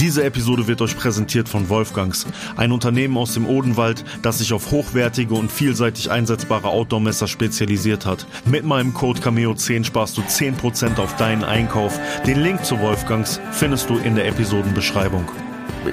Diese 0.00 0.24
Episode 0.24 0.66
wird 0.66 0.82
euch 0.82 0.96
präsentiert 0.96 1.48
von 1.48 1.68
Wolfgangs, 1.68 2.26
ein 2.56 2.72
Unternehmen 2.72 3.16
aus 3.16 3.34
dem 3.34 3.46
Odenwald, 3.46 4.04
das 4.22 4.38
sich 4.38 4.52
auf 4.52 4.72
hochwertige 4.72 5.34
und 5.34 5.52
vielseitig 5.52 6.10
einsetzbare 6.10 6.66
Outdoor-Messer 6.66 7.28
spezialisiert 7.28 8.04
hat. 8.04 8.26
Mit 8.44 8.64
meinem 8.64 8.92
Code 8.92 9.20
Cameo10 9.20 9.84
sparst 9.84 10.16
du 10.16 10.22
10% 10.22 10.98
auf 10.98 11.14
deinen 11.14 11.44
Einkauf. 11.44 12.00
Den 12.26 12.40
Link 12.40 12.64
zu 12.64 12.80
Wolfgangs 12.80 13.40
findest 13.52 13.88
du 13.88 13.98
in 13.98 14.16
der 14.16 14.26
Episodenbeschreibung. 14.26 15.30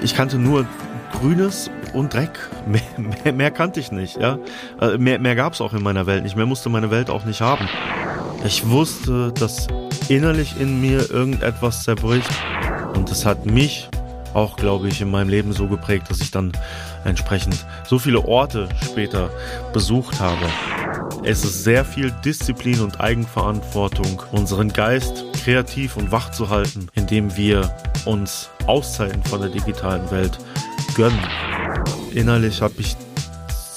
Ich 0.02 0.16
kannte 0.16 0.40
nur 0.40 0.66
Grünes 1.12 1.70
und 1.94 2.12
Dreck. 2.12 2.50
Mehr, 2.66 2.82
mehr, 2.98 3.34
mehr 3.34 3.52
kannte 3.52 3.80
ich 3.80 3.92
nicht, 3.92 4.18
ja. 4.18 4.40
Äh, 4.80 4.98
mehr, 4.98 5.20
mehr 5.20 5.36
gab 5.36 5.54
es 5.54 5.62
auch 5.62 5.74
in 5.74 5.84
meiner 5.84 6.08
Welt 6.08 6.24
nicht. 6.24 6.36
Mehr 6.36 6.46
musste 6.48 6.70
meine 6.70 6.90
Welt 6.90 7.12
auch 7.12 7.26
nicht 7.26 7.42
haben. 7.42 7.68
Ich 8.46 8.68
wusste, 8.68 9.32
dass 9.34 9.68
innerlich 10.10 10.60
in 10.60 10.82
mir 10.82 11.10
irgendetwas 11.12 11.84
zerbricht. 11.84 12.30
Und 13.02 13.10
es 13.10 13.26
hat 13.26 13.48
mich 13.48 13.90
auch, 14.36 14.58
glaube 14.58 14.88
ich, 14.88 15.02
in 15.02 15.10
meinem 15.10 15.30
Leben 15.30 15.54
so 15.54 15.68
geprägt, 15.68 16.12
dass 16.12 16.22
ich 16.22 16.30
dann 16.30 16.52
entsprechend 17.04 17.66
so 17.84 17.98
viele 17.98 18.24
Orte 18.24 18.70
später 18.84 19.32
besucht 19.74 20.20
habe. 20.20 20.46
Es 21.24 21.44
ist 21.44 21.64
sehr 21.64 21.84
viel 21.84 22.12
Disziplin 22.24 22.80
und 22.80 23.02
Eigenverantwortung, 23.02 24.22
unseren 24.32 24.72
Geist 24.72 25.26
kreativ 25.44 25.98
und 25.98 26.12
wach 26.12 26.30
zu 26.30 26.52
halten, 26.52 26.90
indem 26.94 27.36
wir 27.36 27.76
uns 28.06 28.52
Auszeiten 28.68 29.24
von 29.24 29.42
der 29.42 29.50
digitalen 29.50 30.12
Welt 30.12 30.38
gönnen. 30.94 31.28
Innerlich 32.14 32.62
habe 32.62 32.76
ich 32.78 32.96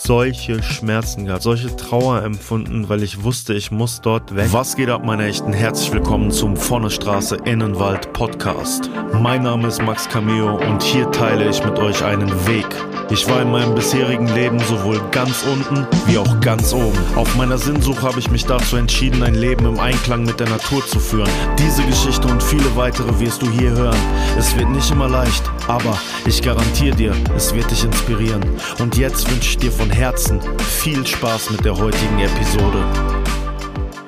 solche 0.06 0.62
Schmerzen 0.62 1.24
gehabt, 1.24 1.42
solche 1.42 1.74
Trauer 1.76 2.22
empfunden, 2.22 2.90
weil 2.90 3.02
ich 3.02 3.24
wusste, 3.24 3.54
ich 3.54 3.70
muss 3.70 4.02
dort 4.02 4.36
weg. 4.36 4.48
Was 4.50 4.76
geht 4.76 4.90
ab, 4.90 5.02
meine 5.02 5.24
Echten? 5.24 5.54
Herzlich 5.54 5.92
willkommen 5.92 6.30
zum 6.30 6.58
Vonnestraße 6.58 7.36
Innenwald 7.46 8.12
Podcast. 8.12 8.90
Mein 9.14 9.44
Name 9.44 9.68
ist 9.68 9.80
Max 9.80 10.06
Cameo 10.06 10.56
und 10.56 10.82
hier 10.82 11.10
teile 11.10 11.48
ich 11.48 11.64
mit 11.64 11.78
euch 11.78 12.04
einen 12.04 12.30
Weg. 12.46 12.66
Ich 13.10 13.26
war 13.28 13.40
in 13.40 13.50
meinem 13.50 13.74
bisherigen 13.74 14.28
Leben 14.34 14.58
sowohl 14.60 15.00
ganz 15.10 15.42
unten 15.44 15.86
wie 16.06 16.18
auch 16.18 16.40
ganz 16.40 16.74
oben. 16.74 16.98
Auf 17.16 17.34
meiner 17.36 17.56
Sinnsuche 17.56 18.02
habe 18.02 18.18
ich 18.18 18.30
mich 18.30 18.44
dazu 18.44 18.76
entschieden, 18.76 19.22
ein 19.22 19.34
Leben 19.34 19.64
im 19.64 19.78
Einklang 19.78 20.24
mit 20.24 20.38
der 20.38 20.48
Natur 20.50 20.86
zu 20.86 20.98
führen. 20.98 21.30
Diese 21.58 21.82
Geschichte 21.84 22.28
und 22.28 22.42
viele 22.42 22.76
weitere 22.76 23.18
wirst 23.20 23.40
du 23.40 23.50
hier 23.50 23.70
hören. 23.70 23.96
Es 24.38 24.54
wird 24.56 24.68
nicht 24.68 24.90
immer 24.90 25.08
leicht, 25.08 25.44
aber 25.68 25.98
ich 26.26 26.42
garantiere 26.42 26.96
dir, 26.96 27.14
es 27.36 27.54
wird 27.54 27.70
dich 27.70 27.84
inspirieren. 27.84 28.42
Und 28.78 28.96
jetzt 28.96 29.30
wünsche 29.30 29.50
ich 29.50 29.58
dir 29.58 29.72
von 29.72 29.90
Herzen 29.90 30.40
viel 30.58 31.06
Spaß 31.06 31.50
mit 31.50 31.64
der 31.64 31.76
heutigen 31.76 32.18
Episode. 32.18 32.84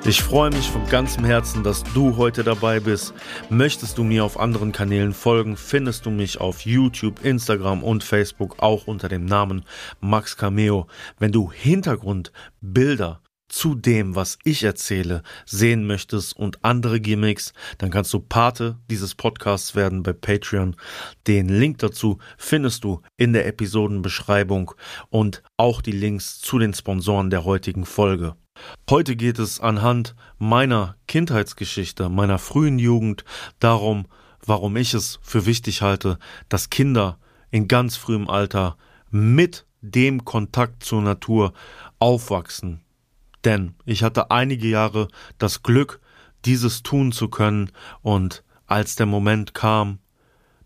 Ich 0.05 0.23
freue 0.23 0.51
mich 0.51 0.69
von 0.69 0.87
ganzem 0.87 1.25
Herzen, 1.25 1.63
dass 1.63 1.83
du 1.93 2.15
heute 2.15 2.45
dabei 2.45 2.79
bist. 2.79 3.13
Möchtest 3.49 3.97
du 3.97 4.05
mir 4.05 4.23
auf 4.23 4.39
anderen 4.39 4.71
Kanälen 4.71 5.13
folgen, 5.13 5.57
findest 5.57 6.05
du 6.05 6.11
mich 6.11 6.39
auf 6.39 6.61
YouTube, 6.61 7.25
Instagram 7.25 7.83
und 7.83 8.05
Facebook 8.05 8.55
auch 8.59 8.87
unter 8.87 9.09
dem 9.09 9.25
Namen 9.25 9.65
Max 9.99 10.37
Cameo. 10.37 10.87
Wenn 11.19 11.33
du 11.33 11.51
Hintergrundbilder 11.51 13.19
zu 13.47 13.75
dem, 13.75 14.15
was 14.15 14.37
ich 14.43 14.63
erzähle, 14.63 15.23
sehen 15.45 15.85
möchtest 15.85 16.35
und 16.35 16.63
andere 16.63 16.99
Gimmicks, 16.99 17.53
dann 17.77 17.89
kannst 17.89 18.13
du 18.13 18.19
Pate 18.19 18.77
dieses 18.89 19.15
Podcasts 19.15 19.75
werden 19.75 20.03
bei 20.03 20.13
Patreon. 20.13 20.75
Den 21.27 21.49
Link 21.49 21.79
dazu 21.79 22.17
findest 22.37 22.83
du 22.83 23.01
in 23.17 23.33
der 23.33 23.47
Episodenbeschreibung 23.47 24.71
und 25.09 25.43
auch 25.55 25.81
die 25.81 25.91
Links 25.91 26.39
zu 26.39 26.59
den 26.59 26.73
Sponsoren 26.73 27.29
der 27.29 27.45
heutigen 27.45 27.85
Folge. 27.85 28.35
Heute 28.89 29.15
geht 29.15 29.39
es 29.39 29.59
anhand 29.59 30.15
meiner 30.37 30.95
Kindheitsgeschichte, 31.07 32.09
meiner 32.09 32.39
frühen 32.39 32.79
Jugend 32.79 33.23
darum, 33.59 34.07
warum 34.45 34.75
ich 34.77 34.93
es 34.93 35.19
für 35.21 35.45
wichtig 35.45 35.81
halte, 35.81 36.17
dass 36.49 36.69
Kinder 36.69 37.19
in 37.51 37.67
ganz 37.67 37.97
frühem 37.97 38.29
Alter 38.29 38.77
mit 39.09 39.65
dem 39.81 40.25
Kontakt 40.25 40.83
zur 40.83 41.01
Natur 41.01 41.53
aufwachsen, 41.99 42.81
denn 43.47 43.75
ich 43.85 44.03
hatte 44.03 44.29
einige 44.29 44.67
Jahre 44.67 45.07
das 45.37 45.63
Glück, 45.63 46.01
dieses 46.43 46.83
tun 46.83 47.13
zu 47.13 47.29
können, 47.29 47.71
und 48.01 48.43
als 48.65 48.95
der 48.95 49.05
Moment 49.05 49.53
kam, 49.53 49.99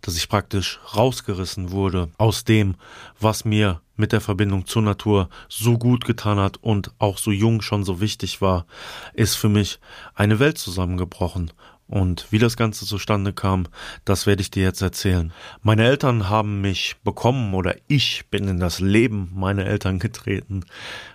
dass 0.02 0.18
ich 0.18 0.28
praktisch 0.28 0.80
rausgerissen 0.96 1.70
wurde 1.70 2.10
aus 2.18 2.44
dem, 2.44 2.74
was 3.20 3.46
mir 3.46 3.82
mit 3.98 4.14
der 4.14 4.22
Verbindung 4.22 4.66
zur 4.66 4.82
Natur 4.82 5.30
so 5.48 5.78
gut 5.78 6.06
getan 6.06 6.40
hat 6.40 6.58
und 6.58 6.92
auch 6.98 7.20
so 7.20 7.30
jung 7.30 7.62
schon 7.62 7.84
so 7.84 8.02
wichtig 8.02 8.42
war, 8.42 8.66
ist 9.14 9.36
für 9.36 9.50
mich 9.50 9.80
eine 10.16 10.40
Welt 10.40 10.58
zusammengebrochen. 10.58 11.54
Und 11.92 12.32
wie 12.32 12.40
das 12.40 12.56
Ganze 12.56 12.86
zustande 12.86 13.34
kam, 13.34 13.68
das 14.06 14.26
werde 14.26 14.42
ich 14.42 14.50
dir 14.50 14.64
jetzt 14.64 14.82
erzählen. 14.82 15.34
Meine 15.62 15.84
Eltern 15.84 16.30
haben 16.30 16.62
mich 16.62 16.96
bekommen 17.04 17.54
oder 17.54 17.76
ich 17.90 18.28
bin 18.32 18.48
in 18.48 18.62
das 18.62 18.80
Leben 18.80 19.30
meiner 19.36 19.66
Eltern 19.66 20.00
getreten, 20.00 20.64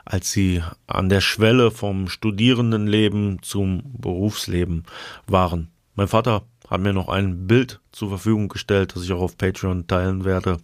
als 0.04 0.32
sie 0.32 0.62
an 0.86 1.08
der 1.08 1.22
Schwelle 1.22 1.70
vom 1.70 2.10
Studierendenleben 2.10 3.38
zum 3.40 3.84
Berufsleben 3.98 4.84
waren. 5.26 5.68
Mein 5.94 6.08
Vater 6.08 6.42
hat 6.68 6.82
mir 6.82 6.92
noch 6.92 7.08
ein 7.08 7.46
Bild 7.46 7.80
zur 7.90 8.10
Verfügung 8.10 8.48
gestellt, 8.48 8.94
das 8.94 9.04
ich 9.04 9.12
auch 9.12 9.22
auf 9.22 9.38
Patreon 9.38 9.86
teilen 9.86 10.26
werde, 10.26 10.58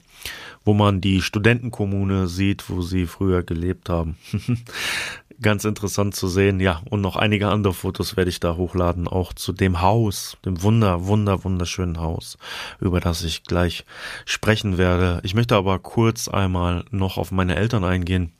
wo 0.62 0.74
man 0.74 1.00
die 1.00 1.22
Studentenkommune 1.22 2.26
sieht, 2.26 2.68
wo 2.68 2.82
sie 2.82 3.06
früher 3.06 3.42
gelebt 3.42 3.88
haben. 3.88 4.16
ganz 5.40 5.64
interessant 5.64 6.14
zu 6.14 6.28
sehen. 6.28 6.60
Ja, 6.60 6.82
und 6.90 7.00
noch 7.00 7.16
einige 7.16 7.48
andere 7.48 7.74
Fotos 7.74 8.16
werde 8.16 8.30
ich 8.30 8.40
da 8.40 8.56
hochladen, 8.56 9.08
auch 9.08 9.32
zu 9.32 9.52
dem 9.52 9.80
Haus, 9.80 10.36
dem 10.44 10.62
wunder, 10.62 11.06
wunder, 11.06 11.44
wunderschönen 11.44 12.00
Haus, 12.00 12.38
über 12.80 13.00
das 13.00 13.22
ich 13.22 13.44
gleich 13.44 13.84
sprechen 14.24 14.78
werde. 14.78 15.20
Ich 15.22 15.34
möchte 15.34 15.56
aber 15.56 15.78
kurz 15.78 16.28
einmal 16.28 16.84
noch 16.90 17.16
auf 17.16 17.30
meine 17.30 17.56
Eltern 17.56 17.84
eingehen, 17.84 18.32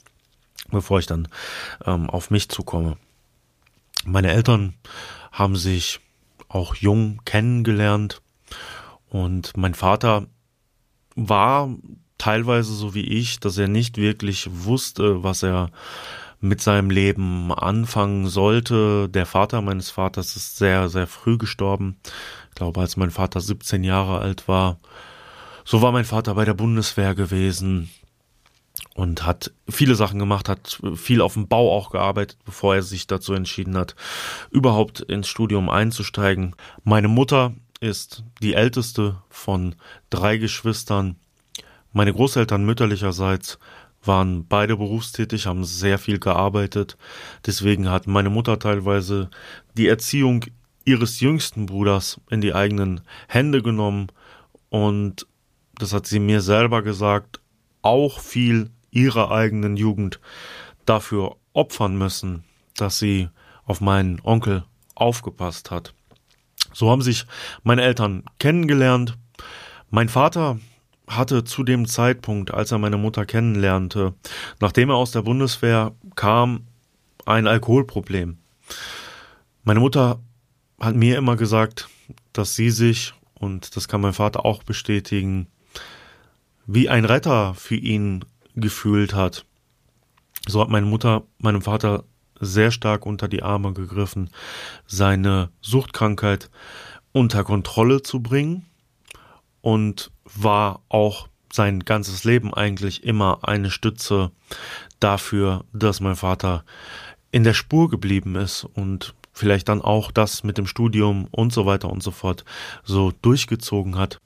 bevor 0.71 0.99
ich 0.99 1.07
dann 1.07 1.29
ähm, 1.87 2.11
auf 2.11 2.31
mich 2.31 2.49
zukomme. 2.49 2.97
Meine 4.05 4.33
Eltern 4.33 4.75
haben 5.31 5.57
sich 5.57 6.01
auch 6.49 6.75
jung 6.75 7.21
kennengelernt 7.25 8.21
und 9.09 9.57
mein 9.57 9.75
Vater 9.75 10.27
war 11.15 11.69
teilweise 12.19 12.73
so 12.73 12.95
wie 12.95 13.03
ich, 13.05 13.41
dass 13.41 13.59
er 13.59 13.69
nicht 13.69 13.97
wirklich 13.97 14.49
wusste, 14.51 15.23
was 15.23 15.43
er 15.43 15.71
mit 16.43 16.61
seinem 16.61 16.91
Leben 16.91 17.53
anfangen 17.53 18.27
sollte. 18.27 19.09
Der 19.09 19.27
Vater 19.27 19.63
meines 19.63 19.91
Vaters 19.91 20.37
ist 20.37 20.59
sehr, 20.59 20.89
sehr 20.89 21.07
früh 21.07 21.39
gestorben. 21.39 21.97
Ich 22.51 22.57
glaube, 22.57 22.81
als 22.81 22.97
mein 22.97 23.13
Vater 23.13 23.41
17 23.41 23.85
Jahre 23.85 24.19
alt 24.19 24.49
war. 24.49 24.79
So 25.65 25.81
war 25.81 25.93
mein 25.93 26.05
Vater 26.05 26.35
bei 26.35 26.45
der 26.45 26.55
Bundeswehr 26.55 27.15
gewesen 27.15 27.91
und 28.95 29.25
hat 29.25 29.53
viele 29.69 29.95
Sachen 29.95 30.19
gemacht, 30.19 30.49
hat 30.49 30.81
viel 30.97 31.21
auf 31.21 31.35
dem 31.35 31.47
Bau 31.47 31.73
auch 31.73 31.91
gearbeitet, 31.91 32.39
bevor 32.45 32.75
er 32.75 32.83
sich 32.83 33.07
dazu 33.07 33.35
entschieden 33.35 33.77
hat, 33.77 33.95
überhaupt 34.51 35.01
ins 35.01 35.29
Studium 35.29 35.71
einzusteigen. 35.71 36.57
Meine 36.83 37.09
Mutter 37.09 37.55
ist 37.79 38.25
die 38.43 38.55
älteste 38.55 39.23
von 39.29 39.77
drei 40.11 40.39
Geschwistern. 40.39 41.17
Meine 41.93 42.13
Großeltern 42.13 42.65
mütterlicherseits 42.65 43.59
waren 44.05 44.47
beide 44.47 44.77
berufstätig, 44.77 45.47
haben 45.47 45.65
sehr 45.65 45.99
viel 45.99 46.19
gearbeitet. 46.19 46.97
Deswegen 47.47 47.89
hat 47.89 48.07
meine 48.07 48.31
Mutter 48.31 48.59
teilweise 48.59 49.31
die 49.77 49.89
Erziehung 49.89 50.45
ihres 50.85 51.21
jüngsten 51.21 51.67
Bruders 51.67 52.21
in 52.31 52.41
die 52.41 52.55
eigenen 52.55 53.03
Hände 53.29 53.63
genommen 53.63 54.09
und 54.69 55.27
das 55.75 55.93
hat 55.93 56.07
sie 56.07 56.19
mir 56.19 56.41
selber 56.41 56.83
gesagt, 56.83 57.41
auch 57.83 58.21
viel 58.21 58.71
ihrer 58.91 59.31
eigenen 59.31 59.77
Jugend 59.77 60.21
dafür 60.87 61.37
opfern 61.53 61.97
müssen, 61.97 62.45
dass 62.77 62.99
sie 62.99 63.29
auf 63.65 63.81
meinen 63.81 64.21
Onkel 64.23 64.65
aufgepasst 64.95 65.71
hat. 65.71 65.95
So 66.73 66.91
haben 66.91 67.03
sich 67.03 67.27
meine 67.63 67.83
Eltern 67.83 68.25
kennengelernt. 68.39 69.19
Mein 69.91 70.09
Vater 70.09 70.59
hatte 71.07 71.45
zu 71.45 71.63
dem 71.63 71.87
Zeitpunkt, 71.87 72.53
als 72.53 72.73
er 72.73 72.79
meine 72.79 72.97
Mutter 72.97 73.27
kennenlernte, 73.27 74.15
nachdem 74.61 74.91
er 74.91 74.97
aus 74.97 75.11
der 75.11 75.23
Bundeswehr 75.23 75.95
kam, 76.15 76.67
ein 77.25 77.47
Alkoholproblem. 77.47 78.39
Meine 79.65 79.81
Mutter 79.81 80.21
hat 80.81 80.97
mir 80.97 81.17
immer 81.17 81.37
gesagt, 81.37 81.89
dass 82.33 82.55
sie 82.55 82.71
sich, 82.71 83.15
und 83.35 83.77
das 83.77 83.89
kann 83.89 84.01
mein 84.01 84.13
Vater 84.13 84.45
auch 84.45 84.63
bestätigen, 84.63 85.47
wie 86.67 86.89
ein 86.89 87.05
Retter 87.05 87.55
für 87.55 87.77
ihn 87.77 88.25
gefühlt 88.55 89.15
hat. 89.15 89.45
So 90.47 90.61
hat 90.61 90.69
meine 90.69 90.87
Mutter 90.87 91.25
meinem 91.39 91.63
Vater 91.63 92.05
sehr 92.41 92.73
stark 92.73 93.07
unter 93.07 93.29
die 93.29 93.43
Arme 93.43 93.73
gegriffen, 93.73 94.31
seine 94.87 95.51
Suchtkrankheit 95.61 96.51
unter 97.13 97.45
Kontrolle 97.45 98.03
zu 98.03 98.21
bringen 98.21 98.67
und 99.63 100.11
war 100.25 100.83
auch 100.89 101.29
sein 101.51 101.81
ganzes 101.81 102.25
Leben 102.25 102.53
eigentlich 102.53 103.05
immer 103.05 103.41
eine 103.43 103.71
Stütze 103.71 104.31
dafür, 105.01 105.65
dass 105.73 106.01
mein 106.01 106.17
Vater 106.17 106.65
in 107.31 107.45
der 107.45 107.55
Spur 107.55 107.89
geblieben 107.89 108.37
ist 108.37 108.65
und 108.65 109.15
vielleicht 109.33 109.69
dann 109.69 109.81
auch 109.81 110.11
das 110.11 110.45
mit 110.45 110.59
dem 110.59 110.67
Studium 110.67 111.27
und 111.31 111.53
so 111.53 111.65
weiter 111.65 111.91
und 111.91 112.03
so 112.03 112.11
fort 112.11 112.45
so 112.85 113.13
durchgezogen 113.23 113.97
hat. 113.97 114.21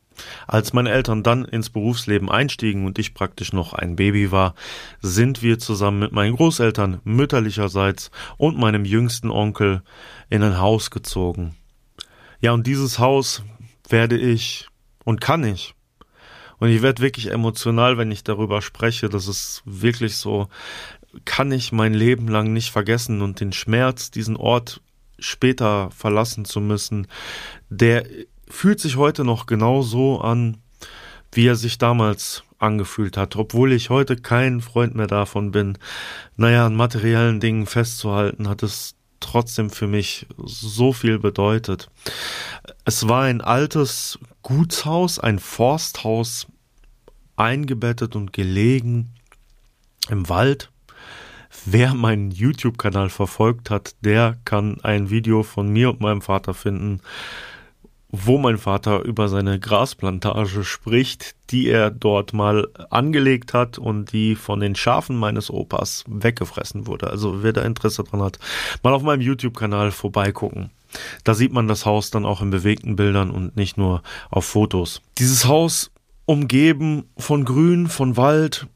Als 0.46 0.72
meine 0.72 0.90
Eltern 0.90 1.22
dann 1.22 1.44
ins 1.44 1.70
Berufsleben 1.70 2.30
einstiegen 2.30 2.86
und 2.86 2.98
ich 2.98 3.12
praktisch 3.14 3.52
noch 3.52 3.74
ein 3.74 3.96
Baby 3.96 4.32
war, 4.32 4.54
sind 5.02 5.42
wir 5.42 5.58
zusammen 5.58 5.98
mit 6.00 6.12
meinen 6.12 6.36
Großeltern 6.36 7.00
mütterlicherseits 7.04 8.10
und 8.38 8.58
meinem 8.58 8.84
jüngsten 8.84 9.30
Onkel 9.30 9.82
in 10.30 10.42
ein 10.42 10.58
Haus 10.58 10.90
gezogen. 10.90 11.54
Ja, 12.40 12.52
und 12.52 12.66
dieses 12.66 12.98
Haus 12.98 13.42
werde 13.88 14.16
ich 14.16 14.68
und 15.06 15.22
kann 15.22 15.44
ich. 15.44 15.74
Und 16.58 16.68
ich 16.68 16.82
werde 16.82 17.00
wirklich 17.00 17.30
emotional, 17.30 17.96
wenn 17.96 18.10
ich 18.10 18.24
darüber 18.24 18.60
spreche. 18.60 19.08
Das 19.08 19.28
ist 19.28 19.62
wirklich 19.64 20.16
so, 20.16 20.48
kann 21.24 21.52
ich 21.52 21.72
mein 21.72 21.94
Leben 21.94 22.28
lang 22.28 22.52
nicht 22.52 22.70
vergessen 22.70 23.22
und 23.22 23.40
den 23.40 23.52
Schmerz, 23.52 24.10
diesen 24.10 24.36
Ort 24.36 24.82
später 25.18 25.90
verlassen 25.92 26.44
zu 26.44 26.60
müssen, 26.60 27.06
der 27.70 28.04
fühlt 28.48 28.80
sich 28.80 28.96
heute 28.96 29.24
noch 29.24 29.46
genau 29.46 29.80
so 29.80 30.20
an, 30.20 30.58
wie 31.32 31.46
er 31.46 31.56
sich 31.56 31.78
damals 31.78 32.42
angefühlt 32.58 33.16
hat, 33.16 33.36
obwohl 33.36 33.72
ich 33.72 33.90
heute 33.90 34.16
kein 34.16 34.60
Freund 34.60 34.94
mehr 34.94 35.06
davon 35.06 35.52
bin. 35.52 35.78
Naja, 36.36 36.66
an 36.66 36.74
materiellen 36.74 37.40
Dingen 37.40 37.66
festzuhalten, 37.66 38.48
hat 38.48 38.62
es 38.62 38.94
trotzdem 39.20 39.70
für 39.70 39.86
mich 39.86 40.26
so 40.44 40.92
viel 40.92 41.18
bedeutet. 41.18 41.88
Es 42.84 43.08
war 43.08 43.24
ein 43.24 43.40
altes 43.40 44.18
Gutshaus, 44.46 45.18
ein 45.18 45.40
Forsthaus, 45.40 46.46
eingebettet 47.34 48.14
und 48.14 48.32
gelegen 48.32 49.10
im 50.08 50.28
Wald. 50.28 50.70
Wer 51.64 51.94
meinen 51.94 52.30
YouTube-Kanal 52.30 53.08
verfolgt 53.08 53.70
hat, 53.70 53.96
der 54.02 54.36
kann 54.44 54.80
ein 54.84 55.10
Video 55.10 55.42
von 55.42 55.68
mir 55.68 55.90
und 55.90 56.00
meinem 56.00 56.22
Vater 56.22 56.54
finden, 56.54 57.00
wo 58.10 58.38
mein 58.38 58.56
Vater 58.56 59.02
über 59.02 59.28
seine 59.28 59.58
Grasplantage 59.58 60.62
spricht, 60.62 61.34
die 61.50 61.66
er 61.66 61.90
dort 61.90 62.32
mal 62.32 62.68
angelegt 62.88 63.52
hat 63.52 63.78
und 63.78 64.12
die 64.12 64.36
von 64.36 64.60
den 64.60 64.76
Schafen 64.76 65.16
meines 65.16 65.50
Opas 65.50 66.04
weggefressen 66.06 66.86
wurde. 66.86 67.10
Also 67.10 67.42
wer 67.42 67.52
da 67.52 67.62
Interesse 67.62 68.04
dran 68.04 68.22
hat, 68.22 68.38
mal 68.84 68.94
auf 68.94 69.02
meinem 69.02 69.22
YouTube-Kanal 69.22 69.90
vorbeigucken. 69.90 70.70
Da 71.24 71.34
sieht 71.34 71.52
man 71.52 71.68
das 71.68 71.86
Haus 71.86 72.10
dann 72.10 72.24
auch 72.24 72.42
in 72.42 72.50
bewegten 72.50 72.96
Bildern 72.96 73.30
und 73.30 73.56
nicht 73.56 73.76
nur 73.76 74.02
auf 74.30 74.44
Fotos. 74.44 75.02
Dieses 75.18 75.46
Haus 75.46 75.90
umgeben 76.24 77.04
von 77.16 77.44
Grün, 77.44 77.86
von 77.86 78.16
Wald. 78.16 78.66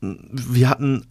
Wir 0.00 0.68
hatten 0.68 1.06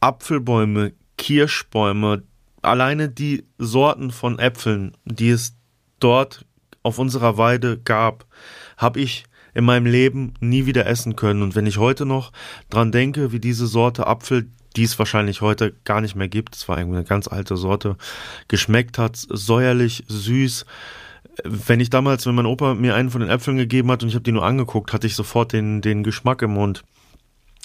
Apfelbäume, 0.00 0.92
Kirschbäume, 1.18 2.22
alleine 2.62 3.08
die 3.08 3.44
Sorten 3.58 4.10
von 4.10 4.38
Äpfeln, 4.38 4.96
die 5.04 5.30
es 5.30 5.56
dort 6.00 6.46
auf 6.82 6.98
unserer 6.98 7.38
Weide 7.38 7.78
gab, 7.78 8.26
habe 8.76 9.00
ich 9.00 9.24
in 9.54 9.64
meinem 9.64 9.86
Leben 9.86 10.34
nie 10.40 10.66
wieder 10.66 10.86
essen 10.86 11.16
können. 11.16 11.42
Und 11.42 11.54
wenn 11.54 11.66
ich 11.66 11.78
heute 11.78 12.06
noch 12.06 12.32
dran 12.70 12.92
denke, 12.92 13.32
wie 13.32 13.40
diese 13.40 13.66
Sorte 13.66 14.06
Apfel, 14.06 14.50
die 14.76 14.84
es 14.84 14.98
wahrscheinlich 14.98 15.40
heute 15.40 15.74
gar 15.84 16.00
nicht 16.00 16.16
mehr 16.16 16.28
gibt, 16.28 16.56
es 16.56 16.68
war 16.68 16.78
irgendwie 16.78 16.98
eine 16.98 17.06
ganz 17.06 17.28
alte 17.28 17.56
Sorte, 17.56 17.96
geschmeckt 18.48 18.98
hat, 18.98 19.16
säuerlich, 19.16 20.04
süß. 20.08 20.66
Wenn 21.44 21.80
ich 21.80 21.90
damals, 21.90 22.26
wenn 22.26 22.34
mein 22.34 22.46
Opa 22.46 22.74
mir 22.74 22.94
einen 22.94 23.10
von 23.10 23.20
den 23.20 23.30
Äpfeln 23.30 23.56
gegeben 23.56 23.90
hat 23.90 24.02
und 24.02 24.08
ich 24.08 24.14
habe 24.14 24.24
die 24.24 24.32
nur 24.32 24.44
angeguckt, 24.44 24.92
hatte 24.92 25.06
ich 25.06 25.16
sofort 25.16 25.52
den, 25.52 25.80
den 25.80 26.04
Geschmack 26.04 26.42
im 26.42 26.52
Mund. 26.52 26.84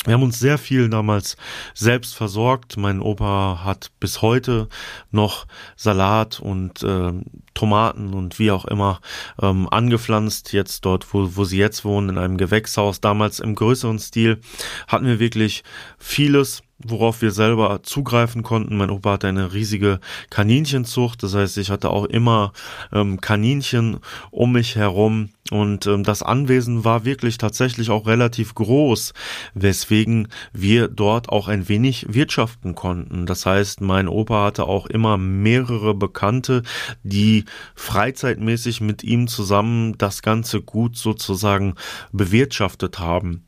Wir 0.05 0.13
haben 0.13 0.23
uns 0.23 0.39
sehr 0.39 0.57
viel 0.57 0.89
damals 0.89 1.35
selbst 1.73 2.15
versorgt. 2.15 2.77
Mein 2.77 3.01
Opa 3.01 3.65
hat 3.65 3.91
bis 3.99 4.21
heute 4.21 4.69
noch 5.11 5.45
Salat 5.75 6.39
und 6.39 6.81
äh, 6.83 7.11
Tomaten 7.53 8.13
und 8.13 8.39
wie 8.39 8.51
auch 8.51 8.63
immer 8.63 9.01
ähm, 9.41 9.67
angepflanzt. 9.69 10.53
Jetzt 10.53 10.85
dort, 10.85 11.13
wo, 11.13 11.35
wo 11.35 11.43
sie 11.43 11.57
jetzt 11.57 11.83
wohnen, 11.83 12.09
in 12.09 12.17
einem 12.17 12.37
Gewächshaus. 12.37 13.01
Damals 13.01 13.41
im 13.41 13.55
größeren 13.55 13.99
Stil 13.99 14.39
hatten 14.87 15.05
wir 15.05 15.19
wirklich 15.19 15.65
vieles 15.97 16.63
worauf 16.83 17.21
wir 17.21 17.31
selber 17.31 17.81
zugreifen 17.83 18.43
konnten. 18.43 18.77
Mein 18.77 18.89
Opa 18.89 19.13
hatte 19.13 19.27
eine 19.27 19.53
riesige 19.53 19.99
Kaninchenzucht, 20.29 21.23
das 21.23 21.35
heißt, 21.35 21.57
ich 21.57 21.69
hatte 21.69 21.89
auch 21.89 22.05
immer 22.05 22.53
ähm, 22.93 23.19
Kaninchen 23.19 23.99
um 24.31 24.53
mich 24.53 24.75
herum 24.75 25.29
und 25.51 25.87
ähm, 25.87 26.03
das 26.03 26.23
Anwesen 26.23 26.85
war 26.85 27.05
wirklich 27.05 27.37
tatsächlich 27.37 27.89
auch 27.89 28.07
relativ 28.07 28.55
groß, 28.55 29.13
weswegen 29.53 30.27
wir 30.53 30.87
dort 30.87 31.29
auch 31.29 31.47
ein 31.47 31.67
wenig 31.67 32.05
wirtschaften 32.09 32.75
konnten. 32.75 33.25
Das 33.25 33.45
heißt, 33.45 33.81
mein 33.81 34.07
Opa 34.07 34.45
hatte 34.45 34.65
auch 34.65 34.85
immer 34.85 35.17
mehrere 35.17 35.93
Bekannte, 35.93 36.63
die 37.03 37.45
freizeitmäßig 37.75 38.81
mit 38.81 39.03
ihm 39.03 39.27
zusammen 39.27 39.97
das 39.97 40.21
ganze 40.21 40.61
Gut 40.61 40.97
sozusagen 40.97 41.75
bewirtschaftet 42.11 42.99
haben 42.99 43.43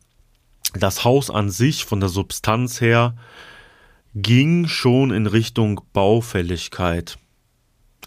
das 0.73 1.03
Haus 1.03 1.29
an 1.29 1.49
sich 1.49 1.85
von 1.85 1.99
der 1.99 2.09
Substanz 2.09 2.81
her 2.81 3.15
ging 4.13 4.67
schon 4.67 5.11
in 5.11 5.27
Richtung 5.27 5.81
Baufälligkeit. 5.93 7.17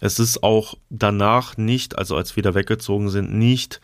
Es 0.01 0.19
ist 0.19 0.43
auch 0.43 0.75
danach 0.89 1.57
nicht, 1.57 1.97
also 1.97 2.17
als 2.17 2.35
wir 2.35 2.43
da 2.43 2.53
weggezogen 2.53 3.09
sind, 3.09 3.33
nicht 3.33 3.79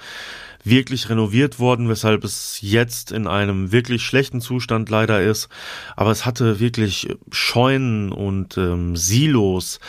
wirklich 0.63 1.10
renoviert 1.10 1.57
worden, 1.57 1.89
weshalb 1.89 2.24
es 2.24 2.60
jetzt 2.62 3.12
in 3.12 3.28
einem 3.28 3.72
wirklich 3.72 4.04
schlechten 4.04 4.42
Zustand 4.42 4.89
leider 4.89 5.22
ist. 5.24 5.48
Aber 5.95 6.12
es 6.12 6.25
hatte 6.25 6.60
wirklich 6.60 7.16
Scheunen 7.31 8.12
und 8.12 8.57
ähm, 8.57 8.95
Silos, 8.95 9.80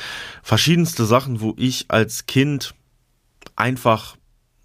verschiedenste 0.43 1.05
Sachen, 1.05 1.41
wo 1.41 1.55
ich 1.59 1.87
als 1.89 2.27
Kind 2.27 2.75
einfach 3.57 4.17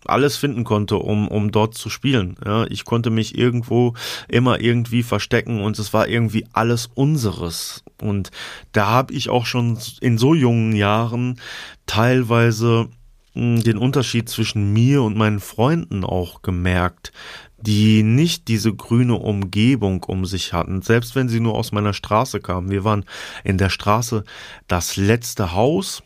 alles 0.10 0.38
finden 0.38 0.64
konnte, 0.64 0.98
um, 0.98 1.28
um 1.28 1.52
dort 1.52 1.76
zu 1.76 1.90
spielen. 1.90 2.38
Ja, 2.46 2.66
ich 2.66 2.86
konnte 2.86 3.10
mich 3.10 3.38
irgendwo 3.38 3.94
immer 4.28 4.60
irgendwie 4.60 5.04
verstecken 5.04 5.62
und 5.62 5.78
es 5.80 5.94
war 5.94 6.08
irgendwie 6.08 6.46
alles 6.54 6.90
unseres. 6.94 7.84
Und 8.02 8.32
da 8.72 8.88
habe 8.88 9.14
ich 9.14 9.30
auch 9.30 9.46
schon 9.46 9.78
in 10.02 10.18
so 10.18 10.34
jungen 10.34 10.76
Jahren 10.76 11.40
teilweise 11.86 12.90
hm, 13.34 13.64
den 13.64 13.78
Unterschied 13.78 14.30
zwischen 14.30 14.74
mir 14.74 15.04
und 15.04 15.18
meinen 15.18 15.40
Freunden 15.40 16.04
auch 16.04 16.42
gemerkt, 16.42 17.12
die 17.60 18.04
nicht 18.04 18.48
diese 18.48 18.74
grüne 18.74 19.16
Umgebung 19.16 20.04
um 20.04 20.26
sich 20.26 20.54
hatten, 20.54 20.82
selbst 20.82 21.16
wenn 21.16 21.28
sie 21.28 21.40
nur 21.40 21.56
aus 21.56 21.72
meiner 21.72 21.94
Straße 21.94 22.40
kamen. 22.40 22.70
Wir 22.70 22.84
waren 22.84 23.06
in 23.44 23.58
der 23.58 23.70
Straße 23.70 24.24
das 24.68 24.96
letzte 24.96 25.54
Haus 25.54 26.04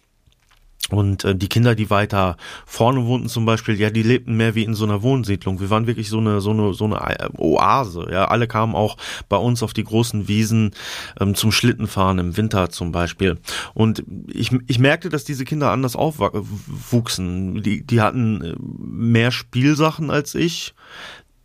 und 0.89 1.23
äh, 1.23 1.35
die 1.35 1.47
Kinder, 1.47 1.75
die 1.75 1.89
weiter 1.89 2.37
vorne 2.65 3.05
wohnten 3.05 3.29
zum 3.29 3.45
Beispiel, 3.45 3.79
ja, 3.79 3.89
die 3.89 4.03
lebten 4.03 4.35
mehr 4.35 4.55
wie 4.55 4.63
in 4.63 4.73
so 4.73 4.83
einer 4.83 5.03
Wohnsiedlung. 5.03 5.59
Wir 5.59 5.69
waren 5.69 5.87
wirklich 5.87 6.09
so 6.09 6.17
eine 6.17 6.41
so 6.41 6.51
eine 6.51 6.73
so 6.73 6.85
eine 6.85 6.95
äh, 6.97 7.29
Oase. 7.37 8.07
Ja, 8.11 8.25
alle 8.25 8.47
kamen 8.47 8.75
auch 8.75 8.97
bei 9.29 9.37
uns 9.37 9.63
auf 9.63 9.73
die 9.73 9.83
großen 9.83 10.27
Wiesen 10.27 10.71
ähm, 11.19 11.35
zum 11.35 11.51
Schlittenfahren 11.51 12.19
im 12.19 12.35
Winter 12.35 12.69
zum 12.69 12.91
Beispiel. 12.91 13.39
Und 13.73 14.03
ich 14.27 14.51
ich 14.67 14.79
merkte, 14.79 15.09
dass 15.09 15.23
diese 15.23 15.45
Kinder 15.45 15.71
anders 15.71 15.95
aufwuchsen. 15.95 17.61
Die 17.61 17.85
die 17.85 18.01
hatten 18.01 18.41
äh, 18.41 18.55
mehr 18.59 19.31
Spielsachen 19.31 20.09
als 20.09 20.35
ich. 20.35 20.73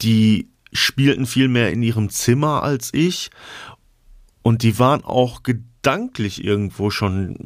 Die 0.02 0.49
spielten 0.72 1.26
viel 1.26 1.49
mehr 1.49 1.70
in 1.72 1.82
ihrem 1.82 2.08
Zimmer 2.08 2.62
als 2.62 2.92
ich. 2.92 3.30
Und 4.42 4.62
die 4.62 4.78
waren 4.78 5.04
auch 5.04 5.42
gedanklich 5.42 6.42
irgendwo 6.42 6.90
schon 6.90 7.37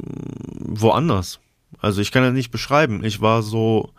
woanders. 0.57 1.39
Also 1.79 2.01
ich 2.01 2.11
kann 2.11 2.23
das 2.23 2.33
nicht 2.33 2.51
beschreiben. 2.51 3.03
Ich 3.03 3.21
war 3.21 3.41
so 3.41 3.91